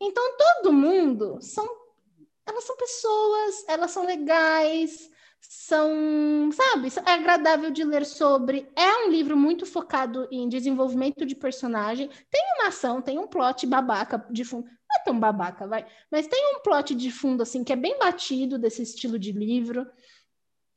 [0.00, 1.82] Então todo mundo são
[2.46, 5.10] elas são pessoas, elas são legais,
[5.40, 8.70] são, sabe, é agradável de ler sobre.
[8.76, 12.08] É um livro muito focado em desenvolvimento de personagem.
[12.30, 14.66] Tem uma ação, tem um plot babaca de fundo.
[14.66, 17.98] Não é tão babaca, vai, mas tem um plot de fundo assim que é bem
[17.98, 19.86] batido desse estilo de livro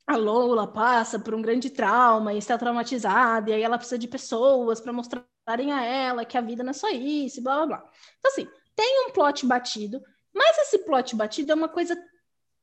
[0.06, 4.06] a Lola passa por um grande trauma e está traumatizada, e aí ela precisa de
[4.06, 7.90] pessoas para mostrarem a ela que a vida não é só isso, blá blá blá.
[8.18, 10.00] Então, assim, tem um plot batido,
[10.32, 11.96] mas esse plot batido é uma coisa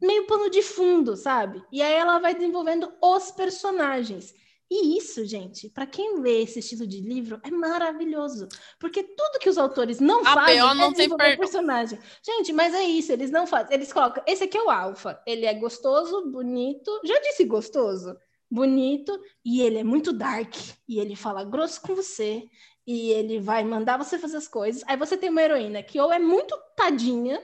[0.01, 1.63] meio pano de fundo, sabe?
[1.71, 4.33] E aí ela vai desenvolvendo os personagens.
[4.75, 8.47] E isso, gente, para quem lê esse estilo de livro, é maravilhoso.
[8.79, 11.99] Porque tudo que os autores não A fazem é não tem desenvolver personagem.
[12.25, 13.71] Gente, mas é isso, eles não fazem.
[13.75, 15.21] Eles colocam, esse aqui é o alfa.
[15.27, 16.89] Ele é gostoso, bonito.
[17.05, 18.17] Já disse gostoso?
[18.49, 19.15] Bonito.
[19.45, 20.55] E ele é muito dark.
[20.89, 22.43] E ele fala grosso com você.
[22.87, 24.81] E ele vai mandar você fazer as coisas.
[24.87, 27.39] Aí você tem uma heroína que ou é muito tadinha,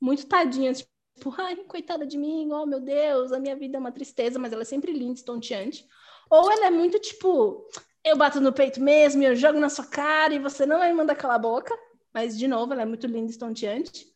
[0.00, 3.92] muito tadinha, tipo, ai, coitada de mim, oh meu Deus, a minha vida é uma
[3.92, 5.86] tristeza, mas ela é sempre linda, estonteante.
[6.32, 7.68] Ou ela é muito tipo,
[8.02, 10.94] eu bato no peito mesmo, eu jogo na sua cara e você não vai me
[10.94, 11.78] mandar calar a boca.
[12.14, 14.06] Mas, de novo, ela é muito linda, estonteante.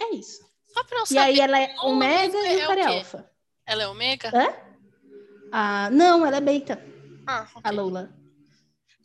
[0.00, 0.44] É isso.
[0.72, 1.20] Só pra eu E saber.
[1.20, 2.82] aí ela é é e o o é quê?
[2.98, 3.30] alfa.
[3.66, 4.30] Ela é ômega?
[4.32, 4.54] Hã?
[5.50, 6.80] Ah, não, ela é beta,
[7.26, 7.72] Ah, a ok.
[7.76, 8.14] Lola.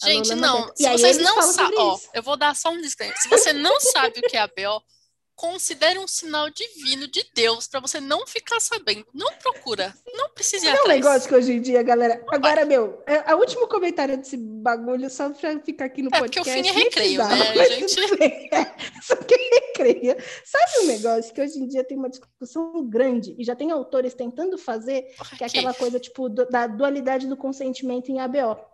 [0.03, 0.61] A Gente, Lola é não.
[0.61, 0.73] beta.
[0.75, 1.79] Se E vocês não sabem.
[1.79, 3.19] Ó, eu vou dar só um disclaimer.
[3.19, 4.83] Se você não sabe o que é a BO,
[5.41, 9.03] considere um sinal divino de Deus pra você não ficar sabendo.
[9.11, 9.91] Não procura.
[10.13, 12.23] Não precisa ir É um negócio que hoje em dia, galera.
[12.31, 16.39] Agora, meu, é, a último comentário desse bagulho, só pra ficar aqui no É, porque
[16.39, 16.61] podcast.
[16.61, 17.99] o fim é recreio, né, mas gente?
[18.53, 20.15] É, Só que é recreio.
[20.45, 24.13] Sabe um negócio que hoje em dia tem uma discussão grande e já tem autores
[24.13, 25.07] tentando fazer,
[25.39, 28.70] que é aquela coisa, tipo, da dualidade do consentimento em ABO.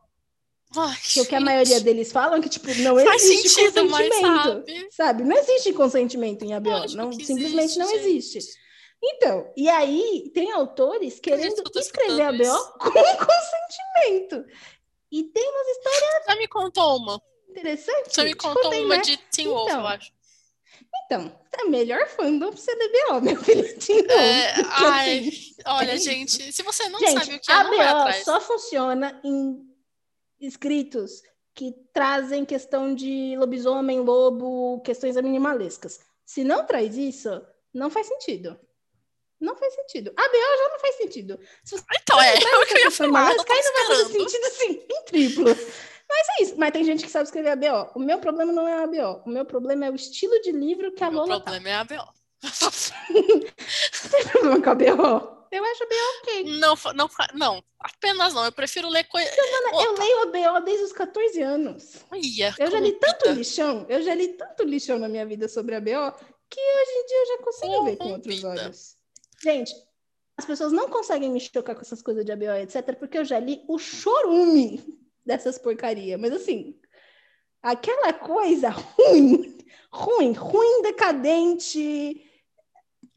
[0.76, 1.46] Ai, Que o que a gente.
[1.46, 4.22] maioria deles falam é que, tipo, não Faz existe sentido, consentimento.
[4.44, 4.88] sabe?
[4.92, 5.24] Sabe?
[5.24, 6.70] Não existe consentimento em ABO.
[6.70, 8.60] Lógico Não, simplesmente não existe, existe.
[9.04, 12.72] Então, e aí tem autores querendo escrever ABO isso.
[12.80, 14.46] com consentimento.
[15.12, 17.22] E tem umas histórias Já me contou uma.
[17.50, 18.14] interessantes.
[18.14, 19.02] Você me Te contou contei, uma né?
[19.02, 19.82] de Teen Wolf, Então.
[19.82, 20.12] eu acho.
[21.06, 23.78] Então, é melhor fandom pra você ler BO, meu filho.
[23.80, 24.12] De novo.
[24.12, 27.78] É, ai, assim, olha, é gente, se você não Gente, sabe o que é, não
[27.78, 28.24] vai ABO atrás.
[28.26, 29.58] só funciona em
[30.40, 31.22] escritos
[31.54, 36.00] que trazem questão de lobisomem, lobo, questões animalescas.
[36.26, 37.42] Se não traz isso,
[37.74, 38.60] não faz sentido.
[39.40, 40.12] Não faz sentido.
[40.16, 41.40] ABO já não faz sentido.
[42.02, 45.06] Então, é, é o que eu ia falar, aí não vai fazer sentido assim, em
[45.06, 45.46] triplo.
[45.46, 46.56] Mas é isso.
[46.58, 47.92] Mas tem gente que sabe escrever ABO.
[47.96, 49.24] O meu problema não é ABO.
[49.26, 51.52] O meu problema é o estilo de livro que a Lola tá.
[51.52, 52.14] problema é a BO.
[54.12, 55.37] Tem problema com a BO?
[55.52, 56.44] Eu acho BO ok.
[56.60, 58.46] Não, não, não, apenas não.
[58.46, 59.30] Eu prefiro ler coisa.
[59.74, 60.26] Eu leio a
[60.60, 61.96] BO desde os 14 anos.
[62.12, 63.32] Olha, Eu já li tanto corrompida.
[63.32, 66.12] lixão, eu já li tanto lixão na minha vida sobre a BO,
[66.50, 68.98] que hoje em dia eu já consigo ver com outros olhos.
[69.44, 69.74] Gente,
[70.38, 73.40] as pessoas não conseguem me chocar com essas coisas de ABO, etc., porque eu já
[73.40, 74.84] li o chorume
[75.26, 76.18] dessas porcaria.
[76.18, 76.80] Mas assim,
[77.62, 79.58] aquela coisa ruim,
[79.92, 82.24] ruim, ruim, decadente,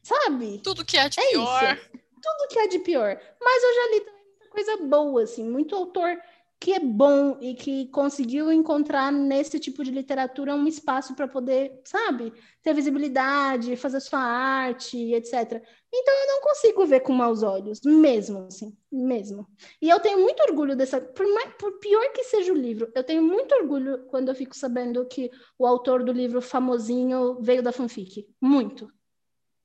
[0.03, 0.59] sabe?
[0.63, 1.77] Tudo que é de É pior.
[1.77, 2.00] isso.
[2.21, 3.19] Tudo que é de pior.
[3.41, 6.17] Mas eu já li também muita coisa boa, assim, muito autor
[6.61, 11.81] que é bom e que conseguiu encontrar nesse tipo de literatura um espaço para poder,
[11.83, 12.31] sabe,
[12.61, 15.59] ter visibilidade, fazer sua arte, etc.
[15.91, 19.49] Então eu não consigo ver com maus olhos, mesmo assim, mesmo.
[19.81, 23.03] E eu tenho muito orgulho dessa, por, mais, por pior que seja o livro, eu
[23.03, 27.71] tenho muito orgulho quando eu fico sabendo que o autor do livro famosinho veio da
[27.71, 28.29] fanfic.
[28.39, 28.87] Muito,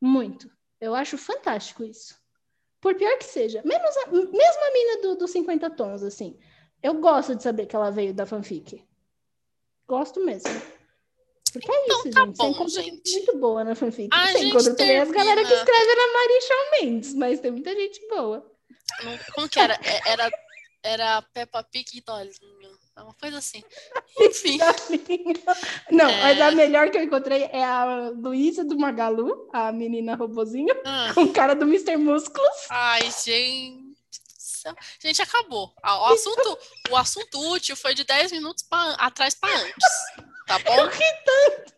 [0.00, 0.50] muito.
[0.80, 2.18] Eu acho fantástico isso.
[2.86, 4.30] Por pior que seja, menos a, mesmo
[4.64, 6.38] a mina do, dos 50 tons, assim.
[6.80, 8.80] Eu gosto de saber que ela veio da fanfic.
[9.88, 10.48] Gosto mesmo.
[11.52, 12.36] Porque é então, isso, tá gente.
[12.36, 13.12] bom, Você encontra gente.
[13.12, 14.08] muito boa na fanfic.
[14.12, 17.74] A Você encontra também as galera que escreve na Maria Shawn Mendes, mas tem muita
[17.74, 18.48] gente boa.
[19.34, 19.74] Como que era?
[19.82, 20.30] É- Era,
[20.86, 22.76] era Peppa Pig e Dolinho.
[22.96, 23.62] É uma coisa assim.
[24.20, 24.58] Enfim.
[25.90, 26.22] Não, É.
[26.22, 31.12] mas a melhor que eu encontrei é a Luísa do Magalu, a menina robozinho, Ah,
[31.14, 31.96] com cara do Mr.
[31.96, 32.48] Músculos.
[32.70, 33.84] Ai, gente.
[35.00, 35.72] Gente, acabou.
[35.84, 36.58] O assunto,
[36.90, 39.88] o assunto útil foi de 10 minutos pra- atrás para antes.
[40.46, 40.74] Tá bom?
[40.74, 41.74] Eu ri tanto.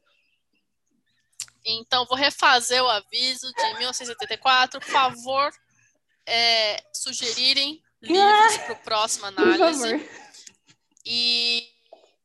[1.65, 4.81] Então, vou refazer o aviso de 1984.
[4.81, 5.51] Por favor,
[6.27, 9.91] é, sugerirem livros para o próximo Por análise.
[9.91, 10.09] favor.
[11.05, 11.69] E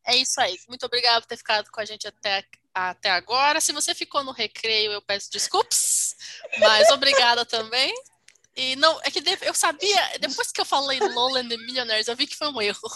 [0.06, 0.58] é isso aí.
[0.68, 2.44] Muito obrigada por ter ficado com a gente até,
[2.74, 3.62] até agora.
[3.62, 6.16] Se você ficou no recreio, eu peço desculpas,
[6.60, 7.94] mas obrigada também.
[8.56, 12.28] E não, é que eu sabia, depois que eu falei Lowland the Millionaires, eu vi
[12.28, 12.90] que foi um erro.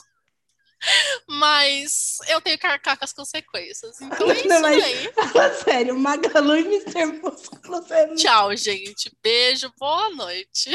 [1.28, 4.00] Mas eu tenho que arcar com as consequências.
[4.02, 5.12] Então é isso Não, mas- aí.
[5.14, 7.06] Fala sério, Magalu e Mr.
[7.22, 9.12] Músculos é Tchau, gente.
[9.22, 10.72] Beijo, boa noite.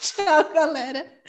[0.00, 1.20] Tchau, galera.